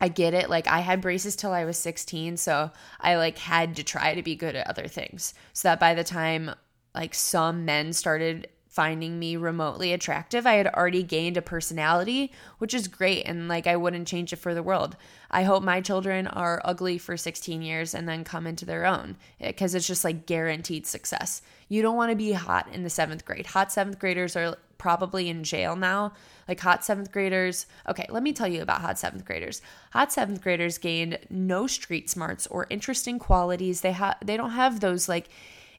I 0.00 0.08
get 0.08 0.34
it. 0.34 0.50
Like 0.50 0.66
I 0.66 0.80
had 0.80 1.00
braces 1.00 1.36
till 1.36 1.52
I 1.52 1.64
was 1.64 1.78
16, 1.78 2.36
so 2.36 2.70
I 3.00 3.16
like 3.16 3.38
had 3.38 3.76
to 3.76 3.82
try 3.82 4.14
to 4.14 4.22
be 4.22 4.36
good 4.36 4.54
at 4.54 4.66
other 4.66 4.88
things. 4.88 5.32
So 5.52 5.68
that 5.68 5.80
by 5.80 5.94
the 5.94 6.04
time 6.04 6.50
like 6.94 7.14
some 7.14 7.64
men 7.64 7.92
started 7.92 8.48
finding 8.76 9.18
me 9.18 9.36
remotely 9.36 9.94
attractive. 9.94 10.46
I 10.46 10.56
had 10.56 10.66
already 10.66 11.02
gained 11.02 11.38
a 11.38 11.42
personality, 11.42 12.30
which 12.58 12.74
is 12.74 12.88
great. 12.88 13.22
And 13.22 13.48
like, 13.48 13.66
I 13.66 13.74
wouldn't 13.74 14.06
change 14.06 14.34
it 14.34 14.36
for 14.36 14.52
the 14.52 14.62
world. 14.62 14.98
I 15.30 15.44
hope 15.44 15.62
my 15.62 15.80
children 15.80 16.26
are 16.26 16.60
ugly 16.62 16.98
for 16.98 17.16
16 17.16 17.62
years 17.62 17.94
and 17.94 18.06
then 18.06 18.22
come 18.22 18.46
into 18.46 18.66
their 18.66 18.84
own 18.84 19.16
eh, 19.40 19.48
because 19.48 19.74
it's 19.74 19.86
just 19.86 20.04
like 20.04 20.26
guaranteed 20.26 20.86
success. 20.86 21.40
You 21.70 21.80
don't 21.80 21.96
want 21.96 22.10
to 22.10 22.16
be 22.16 22.32
hot 22.32 22.68
in 22.70 22.82
the 22.82 22.90
seventh 22.90 23.24
grade. 23.24 23.46
Hot 23.46 23.72
seventh 23.72 23.98
graders 23.98 24.36
are 24.36 24.58
probably 24.76 25.30
in 25.30 25.42
jail 25.42 25.74
now. 25.74 26.12
Like 26.46 26.60
hot 26.60 26.84
seventh 26.84 27.10
graders. 27.10 27.64
Okay, 27.88 28.04
let 28.10 28.22
me 28.22 28.34
tell 28.34 28.46
you 28.46 28.60
about 28.60 28.82
hot 28.82 28.98
seventh 28.98 29.24
graders. 29.24 29.62
Hot 29.92 30.12
seventh 30.12 30.42
graders 30.42 30.76
gained 30.76 31.18
no 31.30 31.66
street 31.66 32.10
smarts 32.10 32.46
or 32.48 32.66
interesting 32.68 33.18
qualities. 33.18 33.80
They 33.80 33.92
have 33.92 34.18
they 34.22 34.36
don't 34.36 34.50
have 34.50 34.80
those 34.80 35.08
like 35.08 35.30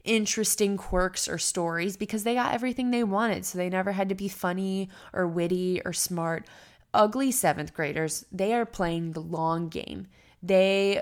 interesting 0.07 0.77
quirks 0.77 1.27
or 1.27 1.37
stories 1.37 1.97
because 1.97 2.23
they 2.23 2.33
got 2.33 2.53
everything 2.53 2.89
they 2.89 3.03
wanted. 3.03 3.45
So 3.45 3.57
they 3.57 3.69
never 3.69 3.91
had 3.91 4.09
to 4.09 4.15
be 4.15 4.27
funny 4.27 4.89
or 5.13 5.27
witty 5.27 5.81
or 5.85 5.93
smart. 5.93 6.47
Ugly 6.93 7.31
seventh 7.33 7.73
graders, 7.73 8.25
they 8.31 8.53
are 8.53 8.65
playing 8.65 9.11
the 9.11 9.19
long 9.19 9.69
game. 9.69 10.07
They 10.41 11.01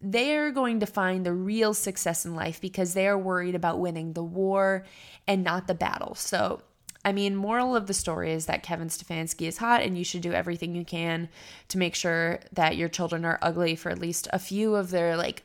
they 0.00 0.36
are 0.36 0.50
going 0.50 0.80
to 0.80 0.86
find 0.86 1.24
the 1.24 1.32
real 1.32 1.72
success 1.72 2.26
in 2.26 2.34
life 2.34 2.60
because 2.60 2.92
they 2.92 3.06
are 3.06 3.18
worried 3.18 3.54
about 3.54 3.80
winning 3.80 4.12
the 4.12 4.22
war 4.22 4.84
and 5.26 5.42
not 5.42 5.66
the 5.66 5.74
battle. 5.74 6.14
So, 6.14 6.60
I 7.06 7.12
mean, 7.12 7.34
moral 7.34 7.74
of 7.74 7.86
the 7.86 7.94
story 7.94 8.30
is 8.32 8.44
that 8.44 8.62
Kevin 8.62 8.88
Stefanski 8.88 9.48
is 9.48 9.58
hot 9.58 9.82
and 9.82 9.96
you 9.96 10.04
should 10.04 10.20
do 10.20 10.32
everything 10.32 10.74
you 10.74 10.84
can 10.84 11.30
to 11.68 11.78
make 11.78 11.94
sure 11.94 12.40
that 12.52 12.76
your 12.76 12.90
children 12.90 13.24
are 13.24 13.38
ugly 13.40 13.76
for 13.76 13.90
at 13.90 13.98
least 13.98 14.28
a 14.30 14.38
few 14.38 14.74
of 14.74 14.90
their 14.90 15.16
like 15.16 15.42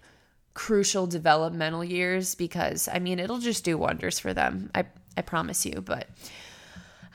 crucial 0.59 1.07
developmental 1.07 1.85
years 1.85 2.35
because 2.35 2.89
I 2.91 2.99
mean 2.99 3.17
it'll 3.17 3.39
just 3.39 3.63
do 3.63 3.77
wonders 3.77 4.19
for 4.19 4.33
them. 4.33 4.69
I 4.75 4.83
I 5.15 5.21
promise 5.21 5.65
you, 5.65 5.79
but 5.79 6.09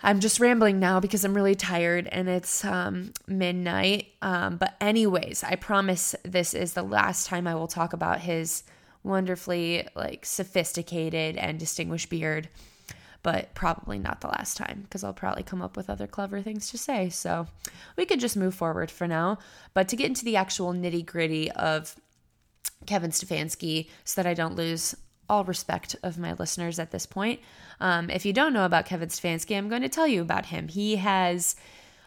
I'm 0.03 0.21
just 0.21 0.41
rambling 0.41 0.81
now 0.81 0.99
because 0.99 1.27
I'm 1.27 1.35
really 1.35 1.55
tired 1.55 2.09
and 2.11 2.27
it's 2.27 2.65
um, 2.65 3.13
midnight. 3.27 4.09
Um, 4.23 4.57
but, 4.57 4.75
anyways, 4.81 5.43
I 5.43 5.57
promise 5.57 6.15
this 6.23 6.53
is 6.53 6.73
the 6.73 6.83
last 6.83 7.27
time 7.27 7.47
I 7.47 7.55
will 7.55 7.67
talk 7.67 7.93
about 7.93 8.21
his 8.21 8.65
wonderfully 9.03 9.89
like 9.95 10.25
sophisticated 10.25 11.37
and 11.37 11.59
distinguished 11.59 12.11
beard, 12.11 12.49
but 13.23 13.55
probably 13.55 13.99
not 13.99 14.21
the 14.21 14.29
last 14.29 14.57
time 14.57 14.83
because 14.83 15.05
I'll 15.05 15.15
probably 15.15 15.43
come 15.43 15.63
up 15.63 15.77
with 15.77 15.89
other 15.89 16.07
clever 16.07 16.41
things 16.41 16.71
to 16.71 16.79
say. 16.79 17.11
So 17.11 17.47
we 17.97 18.07
could 18.07 18.21
just 18.21 18.37
move 18.37 18.55
forward 18.55 18.91
for 18.91 19.07
now. 19.07 19.39
But 19.75 19.89
to 19.89 19.97
get 19.97 20.07
into 20.07 20.25
the 20.25 20.37
actual 20.37 20.73
nitty 20.73 21.05
gritty 21.05 21.51
of 21.53 21.97
Kevin 22.87 23.11
Stefanski 23.11 23.89
so 24.05 24.23
that 24.23 24.29
I 24.29 24.35
don't 24.35 24.57
lose 24.57 24.95
all 25.29 25.45
respect 25.45 25.97
of 26.03 26.19
my 26.19 26.35
listeners 26.35 26.79
at 26.79 26.91
this 26.91 27.07
point. 27.07 27.41
Um, 27.81 28.11
if 28.11 28.27
you 28.27 28.33
don't 28.33 28.53
know 28.53 28.67
about 28.67 28.87
Kevin 28.87 29.09
Stefanski, 29.09 29.57
I'm 29.57 29.69
going 29.69 29.83
to 29.83 29.89
tell 29.89 30.07
you 30.07 30.21
about 30.21 30.47
him. 30.47 30.69
He 30.69 30.97
has 30.97 31.57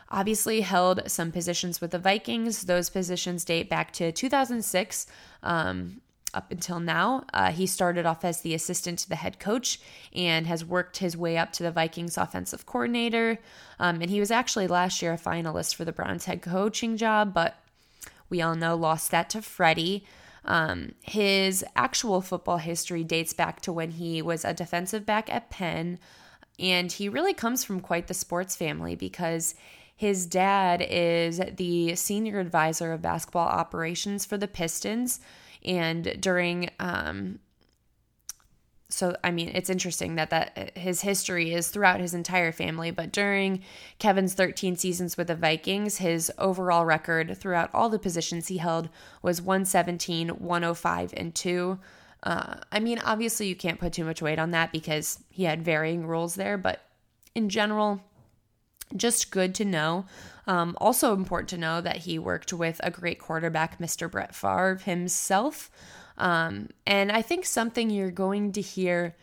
obviously 0.10 0.62
held 0.62 1.10
some 1.10 1.32
positions 1.32 1.82
with 1.82 1.92
the 1.92 2.00
Vikings. 2.00 2.64
Those 2.64 2.90
positions 2.90 3.44
date 3.44 3.70
back 3.70 3.92
to 3.94 4.12
2006. 4.12 5.08
Um, 5.44 6.02
up 6.34 6.52
until 6.52 6.80
now. 6.80 7.26
Uh, 7.34 7.52
he 7.52 7.66
started 7.66 8.06
off 8.06 8.24
as 8.24 8.42
the 8.42 8.54
assistant 8.54 9.00
to 9.00 9.10
the 9.10 9.16
head 9.16 9.40
coach 9.40 9.80
and 10.14 10.46
has 10.46 10.64
worked 10.64 10.98
his 10.98 11.18
way 11.18 11.38
up 11.38 11.52
to 11.54 11.64
the 11.64 11.72
Vikings 11.72 12.18
offensive 12.18 12.66
coordinator. 12.66 13.40
Um, 13.80 14.02
and 14.02 14.12
he 14.12 14.20
was 14.20 14.30
actually 14.32 14.68
last 14.68 15.02
year 15.02 15.14
a 15.14 15.18
finalist 15.18 15.76
for 15.76 15.86
the 15.86 15.92
Browns 15.92 16.26
head 16.26 16.42
coaching 16.42 16.98
job, 16.98 17.34
but 17.34 17.56
we 18.30 18.42
all 18.42 18.56
know 18.56 18.76
lost 18.76 19.10
that 19.12 19.30
to 19.32 19.42
Freddie. 19.42 20.06
Um, 20.48 20.94
his 21.02 21.64
actual 21.76 22.22
football 22.22 22.58
history 22.58 23.04
dates 23.04 23.34
back 23.34 23.62
to 23.62 23.74
when 23.74 23.92
he 23.92 24.22
was 24.22 24.46
a 24.46 24.54
defensive 24.54 25.06
back 25.06 25.32
at 25.34 25.50
Penn. 25.50 26.00
And 26.60 26.92
he 26.92 27.10
really 27.10 27.34
comes 27.34 27.64
from 27.64 27.82
quite 27.82 28.08
the 28.08 28.14
sports 28.14 28.56
family 28.56 28.96
because 28.96 29.56
his 29.96 30.26
dad 30.26 30.86
is 30.88 31.42
the 31.56 31.96
senior 31.96 32.40
advisor 32.40 32.94
of 32.94 33.02
basketball 33.02 33.48
operations 33.48 34.26
for 34.26 34.38
the 34.38 34.48
Pistons. 34.48 35.20
And 35.66 36.16
during 36.20 36.70
um, 36.80 37.40
so 38.90 39.16
I 39.24 39.32
mean 39.32 39.52
it's 39.54 39.70
interesting 39.70 40.16
that 40.16 40.30
that 40.30 40.78
his 40.78 41.02
history 41.02 41.54
is 41.54 41.68
throughout 41.68 42.00
his 42.00 42.14
entire 42.14 42.52
family 42.52 42.92
but 42.92 43.12
during 43.12 43.62
Kevin's 44.00 44.34
13 44.34 44.76
seasons 44.78 45.18
with 45.18 45.28
the 45.28 45.36
Vikings 45.36 45.98
his 45.98 46.32
overall 46.38 46.86
record 46.86 47.38
throughout 47.38 47.70
all 47.74 47.90
the 47.90 48.00
positions 48.00 48.48
he 48.48 48.58
held 48.58 48.90
was 49.22 49.42
117 49.42 50.30
105 50.30 51.14
and 51.18 51.36
2 51.36 51.80
uh, 52.24 52.56
I 52.72 52.80
mean 52.80 53.00
obviously 53.00 53.48
you 53.48 53.56
can't 53.56 53.80
put 53.80 53.94
too 53.94 54.06
much 54.06 54.22
weight 54.22 54.40
on 54.40 54.52
that 54.52 54.72
because 54.72 55.20
he 55.30 55.44
had 55.44 55.64
varying 55.64 56.08
roles 56.08 56.36
there 56.36 56.58
but 56.58 56.82
in 57.36 57.50
general 57.50 58.02
just 58.96 59.32
good 59.32 59.54
to 59.56 59.66
know 59.66 60.06
um, 60.48 60.78
also 60.80 61.14
important 61.14 61.50
to 61.50 61.58
know 61.58 61.82
that 61.82 61.98
he 61.98 62.18
worked 62.18 62.54
with 62.54 62.80
a 62.82 62.90
great 62.90 63.20
quarterback 63.20 63.80
Mr. 63.80 64.10
Brett 64.10 64.34
Favre 64.34 64.80
himself 64.86 65.70
um, 66.18 66.70
and 66.86 67.12
I 67.12 67.22
think 67.22 67.46
something 67.46 67.90
you're 67.90 68.12
going 68.12 68.52
to 68.54 68.62
hear 68.62 69.16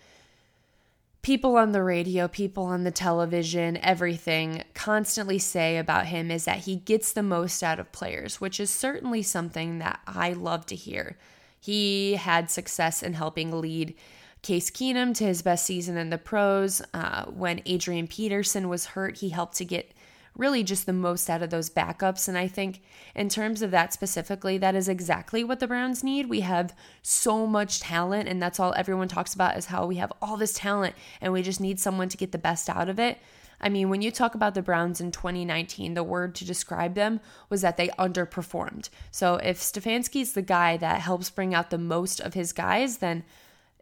people 1.22 1.56
on 1.56 1.72
the 1.72 1.82
radio, 1.82 2.28
people 2.28 2.64
on 2.64 2.84
the 2.84 2.90
television, 2.90 3.78
everything 3.78 4.62
constantly 4.74 5.38
say 5.38 5.78
about 5.78 6.06
him 6.06 6.30
is 6.30 6.44
that 6.44 6.58
he 6.58 6.76
gets 6.76 7.12
the 7.12 7.22
most 7.22 7.62
out 7.62 7.80
of 7.80 7.90
players, 7.92 8.40
which 8.40 8.60
is 8.60 8.70
certainly 8.70 9.22
something 9.22 9.78
that 9.78 10.00
I 10.06 10.34
love 10.34 10.66
to 10.66 10.76
hear. 10.76 11.16
He 11.58 12.14
had 12.16 12.50
success 12.50 13.02
in 13.02 13.14
helping 13.14 13.58
lead 13.58 13.94
Case 14.42 14.70
Keenum 14.70 15.14
to 15.14 15.24
his 15.24 15.40
best 15.40 15.64
season 15.64 15.96
in 15.96 16.10
the 16.10 16.18
pros. 16.18 16.82
Uh, 16.92 17.24
when 17.24 17.62
Adrian 17.64 18.06
Peterson 18.06 18.68
was 18.68 18.84
hurt, 18.84 19.16
he 19.16 19.30
helped 19.30 19.56
to 19.56 19.64
get 19.64 19.92
really 20.36 20.62
just 20.62 20.86
the 20.86 20.92
most 20.92 21.30
out 21.30 21.42
of 21.42 21.50
those 21.50 21.70
backups. 21.70 22.28
And 22.28 22.36
I 22.36 22.48
think, 22.48 22.82
in 23.14 23.28
terms 23.28 23.62
of 23.62 23.70
that 23.70 23.92
specifically, 23.92 24.58
that 24.58 24.74
is 24.74 24.88
exactly 24.88 25.44
what 25.44 25.60
the 25.60 25.68
Browns 25.68 26.02
need. 26.02 26.28
We 26.28 26.40
have 26.40 26.74
so 27.02 27.46
much 27.46 27.80
talent, 27.80 28.28
and 28.28 28.42
that's 28.42 28.58
all 28.58 28.74
everyone 28.76 29.08
talks 29.08 29.34
about 29.34 29.56
is 29.56 29.66
how 29.66 29.86
we 29.86 29.96
have 29.96 30.12
all 30.20 30.36
this 30.36 30.54
talent 30.54 30.94
and 31.20 31.32
we 31.32 31.42
just 31.42 31.60
need 31.60 31.78
someone 31.78 32.08
to 32.08 32.16
get 32.16 32.32
the 32.32 32.38
best 32.38 32.68
out 32.68 32.88
of 32.88 32.98
it. 32.98 33.18
I 33.60 33.68
mean, 33.68 33.88
when 33.88 34.02
you 34.02 34.10
talk 34.10 34.34
about 34.34 34.54
the 34.54 34.62
Browns 34.62 35.00
in 35.00 35.10
2019, 35.10 35.94
the 35.94 36.02
word 36.02 36.34
to 36.34 36.44
describe 36.44 36.94
them 36.94 37.20
was 37.48 37.62
that 37.62 37.76
they 37.76 37.88
underperformed. 37.90 38.90
So 39.10 39.36
if 39.36 39.58
Stefanski's 39.58 40.32
the 40.32 40.42
guy 40.42 40.76
that 40.76 41.00
helps 41.00 41.30
bring 41.30 41.54
out 41.54 41.70
the 41.70 41.78
most 41.78 42.20
of 42.20 42.34
his 42.34 42.52
guys, 42.52 42.98
then 42.98 43.24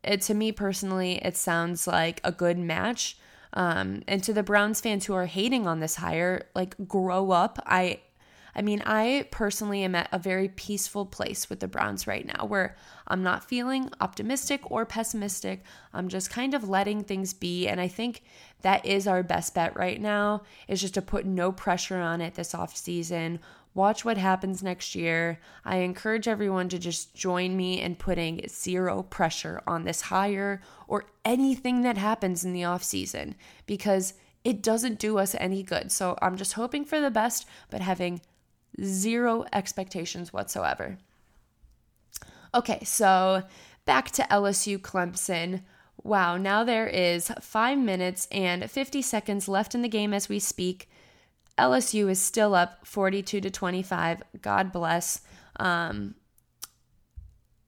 it, 0.05 0.21
to 0.23 0.35
me 0.35 0.53
personally, 0.53 1.15
it 1.25 1.37
sounds 1.37 1.87
like 1.87 2.21
a 2.23 2.33
good 2.33 2.59
match. 2.59 3.17
Um, 3.55 4.03
and 4.09 4.23
to 4.25 4.33
the 4.33 4.43
Browns 4.43 4.81
fans 4.81 5.05
who 5.05 5.15
are 5.15 5.27
hating 5.27 5.67
on 5.67 5.81
this 5.81 5.97
hire, 5.97 6.47
like 6.55 6.75
grow 6.88 7.31
up. 7.31 7.62
I 7.67 8.01
I 8.55 8.61
mean, 8.61 8.83
I 8.85 9.27
personally 9.31 9.83
am 9.83 9.95
at 9.95 10.09
a 10.12 10.19
very 10.19 10.49
peaceful 10.49 11.07
place 11.07 11.49
with 11.49 11.61
the 11.61 11.69
Browns 11.69 12.07
right 12.07 12.27
now 12.27 12.45
where 12.45 12.77
I'm 13.09 13.23
not 13.23 13.49
feeling 13.49 13.91
optimistic 14.01 14.71
or 14.71 14.85
pessimistic. 14.85 15.65
I'm 15.95 16.09
just 16.09 16.31
kind 16.31 16.53
of 16.53 16.69
letting 16.69 17.03
things 17.03 17.33
be. 17.33 17.67
And 17.67 17.81
I 17.81 17.88
think 17.88 18.23
that 18.61 18.85
is 18.85 19.07
our 19.07 19.23
best 19.23 19.55
bet 19.55 19.77
right 19.77 20.01
now 20.01 20.43
is 20.69 20.83
just 20.83 20.95
to 20.95 21.03
put 21.03 21.25
no 21.25 21.51
pressure 21.51 21.99
on 21.99 22.21
it 22.21 22.35
this 22.35 22.55
off 22.55 22.77
season 22.77 23.41
watch 23.75 24.05
what 24.05 24.19
happens 24.19 24.63
next 24.63 24.95
year. 24.95 25.39
I 25.65 25.77
encourage 25.77 26.29
everyone 26.29 26.69
to 26.71 26.79
just 26.79 27.15
join 27.15 27.57
me 27.57 27.81
in 27.81 27.97
putting 27.97 28.47
zero 28.49 29.03
pressure 29.03 29.63
on 29.67 29.85
this 29.85 30.03
hire 30.03 30.61
or 30.87 31.05
anything 31.25 31.83
that 31.83 31.97
happens 31.97 32.45
in 32.45 32.53
the 32.53 32.65
off 32.65 32.83
season 32.83 33.35
because 33.67 34.15
it 34.45 34.63
doesn't 34.63 34.99
do 34.99 35.19
us 35.19 35.35
any 35.39 35.63
good. 35.63 35.91
So 35.93 36.19
I'm 36.21 36.37
just 36.37 36.55
hoping 36.55 36.85
for 36.85 37.01
the 37.01 37.11
best, 37.11 37.47
but 37.71 37.81
having 37.81 38.21
zero 38.83 39.45
expectations 39.53 40.33
whatsoever. 40.33 40.99
Okay, 42.55 42.83
so 42.85 43.43
back 43.87 44.11
to 44.13 44.23
LSU 44.25 44.79
Clemson. 44.79 45.63
Wow, 46.03 46.37
now 46.37 46.65
there 46.65 46.87
is 46.87 47.33
five 47.41 47.79
minutes 47.79 48.27
and 48.31 48.71
50 48.71 49.01
seconds 49.03 49.49
left 49.49 49.75
in 49.75 49.83
the 49.83 49.89
game 49.89 50.13
as 50.13 50.29
we 50.29 50.39
speak. 50.39 50.91
LSU 51.59 52.11
is 52.11 52.21
still 52.21 52.55
up 52.55 52.87
42 52.87 53.41
to 53.41 53.51
25. 53.51 54.23
God 54.41 54.73
bless. 54.73 55.21
Um, 55.57 56.15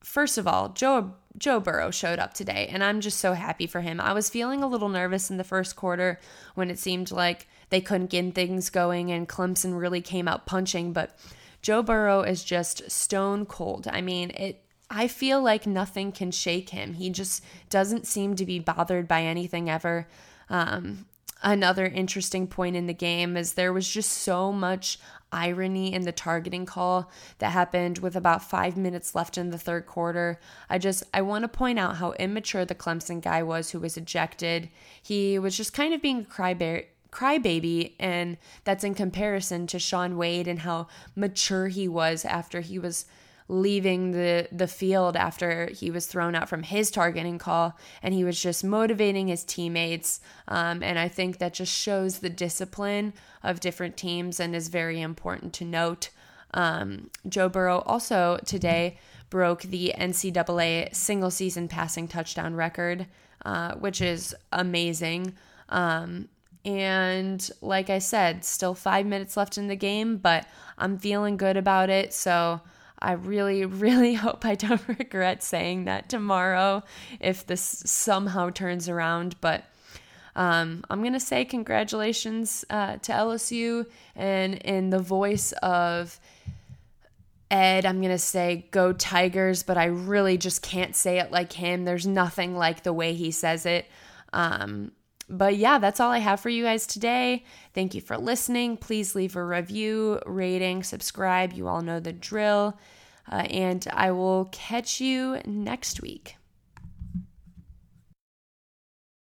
first 0.03 0.39
of 0.39 0.47
all, 0.47 0.71
Joe 0.71 1.15
Joe 1.37 1.59
Burrow 1.59 1.91
showed 1.91 2.21
up 2.21 2.33
today, 2.33 2.69
and 2.71 2.85
I'm 2.85 3.01
just 3.01 3.19
so 3.19 3.33
happy 3.33 3.67
for 3.67 3.81
him. 3.81 4.01
I 4.01 4.13
was 4.13 4.31
feeling 4.31 4.63
a 4.63 4.69
little 4.69 4.89
nervous 4.89 5.31
in 5.31 5.37
the 5.37 5.43
first 5.43 5.75
quarter 5.75 6.21
when 6.55 6.71
it 6.71 6.79
seemed 6.79 7.11
like 7.11 7.49
they 7.71 7.81
couldn't 7.81 8.11
get 8.11 8.35
things 8.37 8.71
going 8.71 9.11
and 9.11 9.29
Clemson 9.29 9.79
really 9.79 10.01
came 10.01 10.29
out 10.29 10.47
punching, 10.47 10.93
but 10.93 11.19
Joe 11.61 11.83
Burrow 11.83 12.23
is 12.23 12.45
just 12.45 12.89
stone 12.91 13.47
cold. 13.47 13.89
I 13.91 14.01
mean, 14.01 14.31
it 14.31 14.65
I 14.91 15.09
feel 15.09 15.43
like 15.43 15.67
nothing 15.67 16.13
can 16.13 16.31
shake 16.31 16.71
him. 16.71 16.95
He 16.95 17.11
just 17.11 17.43
doesn't 17.69 18.07
seem 18.07 18.37
to 18.37 18.47
be 18.47 18.61
bothered 18.61 19.09
by 19.09 19.23
anything 19.23 19.69
ever. 19.69 20.07
Um, 20.49 21.07
Another 21.43 21.87
interesting 21.87 22.47
point 22.47 22.77
in 22.77 22.87
the 22.87 22.95
game 22.95 23.37
is 23.37 23.53
there 23.53 23.73
was 23.73 23.89
just 23.89 24.11
so 24.11 24.51
much 24.51 24.99
irony 25.35 25.93
in 25.93 26.03
the 26.03 26.13
targeting 26.13 26.65
call 26.65 27.11
that 27.39 27.51
happened 27.51 27.99
with 27.99 28.15
about 28.15 28.49
five 28.49 28.77
minutes 28.77 29.15
left 29.15 29.37
in 29.37 29.51
the 29.51 29.59
third 29.59 29.85
quarter. 29.85 30.39
I 30.71 30.79
just 30.79 31.03
I 31.13 31.23
want 31.23 31.43
to 31.43 31.49
point 31.49 31.79
out 31.79 31.97
how 31.97 32.13
immature 32.13 32.65
the 32.65 32.75
Clemson 32.75 33.21
guy 33.21 33.43
was 33.43 33.71
who 33.71 33.81
was 33.81 33.97
ejected. 33.97 34.71
He 35.03 35.39
was 35.39 35.57
just 35.57 35.73
kind 35.73 35.93
of 35.93 36.01
being 36.01 36.21
a 36.21 36.25
crybaby 36.25 36.87
crybaby 37.11 37.93
and 38.01 38.37
that's 38.65 38.83
in 38.83 38.93
comparison 38.95 39.67
to 39.69 39.79
Shaun 39.79 40.17
Wade 40.17 40.49
and 40.49 40.61
how 40.61 40.89
mature 41.15 41.69
he 41.69 41.87
was 41.87 42.25
after 42.25 42.61
he 42.61 42.79
was 42.79 43.07
leaving 43.49 44.13
the 44.13 44.49
the 44.51 44.67
field 44.67 45.17
after 45.17 45.67
he 45.67 45.91
was 45.91 46.07
thrown 46.07 46.35
out 46.35 46.49
from 46.49 46.63
his 46.63 46.91
targeting 46.91 47.39
call 47.39 47.79
and 48.03 48.15
he 48.15 48.25
was 48.25 48.41
just 48.41 48.65
motivating 48.65 49.29
his 49.29 49.45
teammates. 49.45 50.21
Um, 50.49 50.83
and 50.83 50.99
i 50.99 51.09
think 51.09 51.39
that 51.39 51.55
just 51.55 51.73
shows 51.73 52.19
the 52.19 52.31
discipline 52.31 53.13
of 53.43 53.61
different 53.61 53.97
teams 53.97 54.41
and 54.41 54.55
is 54.55 54.69
very 54.69 55.01
important 55.01 55.53
to 55.55 55.65
note. 55.65 56.11
Um, 56.53 57.11
joe 57.29 57.49
burrow 57.49 57.81
also 57.81 58.39
today 58.47 58.99
broke 59.29 59.63
the 59.63 59.93
ncaa 59.99 60.95
single 60.95 61.31
season 61.31 61.67
passing 61.69 62.07
touchdown 62.07 62.55
record 62.55 63.07
uh, 63.45 63.75
which 63.75 64.01
is 64.01 64.35
amazing. 64.53 65.35
Um, 65.69 66.29
and 66.65 67.51
like 67.61 67.91
I 67.91 67.99
said, 67.99 68.45
still 68.45 68.75
five 68.75 69.05
minutes 69.05 69.37
left 69.37 69.59
in 69.59 69.69
the 69.69 69.77
game, 69.77 70.17
but 70.17 70.47
I'm 70.79 70.97
feeling 70.99 71.37
good 71.37 71.57
about 71.57 71.91
it. 71.91 72.15
So 72.15 72.63
I 73.05 73.13
really, 73.13 73.65
really 73.67 74.15
hope 74.15 74.45
I 74.45 74.55
don't 74.55 74.87
regret 74.99 75.43
saying 75.43 75.85
that 75.85 76.09
tomorrow 76.09 76.83
if 77.21 77.47
this 77.47 77.83
somehow 77.87 78.51
turns 78.51 78.89
around. 78.89 79.37
But 79.41 79.65
um, 80.35 80.85
I'm 80.91 81.01
going 81.01 81.13
to 81.13 81.21
say 81.21 81.45
congratulations 81.45 82.65
uh, 82.71 82.97
to 82.97 83.13
LSU. 83.13 83.87
And 84.17 84.55
in 84.55 84.91
the 84.91 84.99
voice 84.99 85.53
of 85.63 86.19
Ed, 87.51 87.87
I'm 87.87 88.01
going 88.01 88.11
to 88.11 88.19
say 88.19 88.67
go 88.71 88.93
Tigers, 88.93 89.63
but 89.63 89.77
I 89.77 89.85
really 89.85 90.39
just 90.39 90.63
can't 90.63 90.97
say 90.97 91.21
it 91.21 91.31
like 91.31 91.53
him. 91.53 91.85
There's 91.85 92.07
nothing 92.07 92.57
like 92.57 92.83
the 92.83 92.93
way 92.93 93.15
he 93.15 93.31
says 93.31 93.67
it. 93.67 93.87
Um, 94.33 94.91
but 95.29 95.57
yeah, 95.57 95.79
that's 95.79 96.01
all 96.01 96.11
I 96.11 96.19
have 96.19 96.41
for 96.41 96.49
you 96.49 96.65
guys 96.65 96.87
today. 96.87 97.45
Thank 97.73 97.95
you 97.95 98.01
for 98.01 98.19
listening. 98.19 98.77
Please 98.77 99.15
leave 99.15 99.37
a 99.37 99.45
review, 99.45 100.21
rating, 100.27 100.83
subscribe. 100.83 101.53
You 101.53 101.69
all 101.69 101.81
know 101.81 102.01
the 102.01 102.13
drill. 102.13 102.77
Uh, 103.31 103.47
and 103.51 103.87
I 103.93 104.11
will 104.11 104.49
catch 104.53 105.01
you 105.01 105.41
next 105.47 106.03
week. 106.03 106.37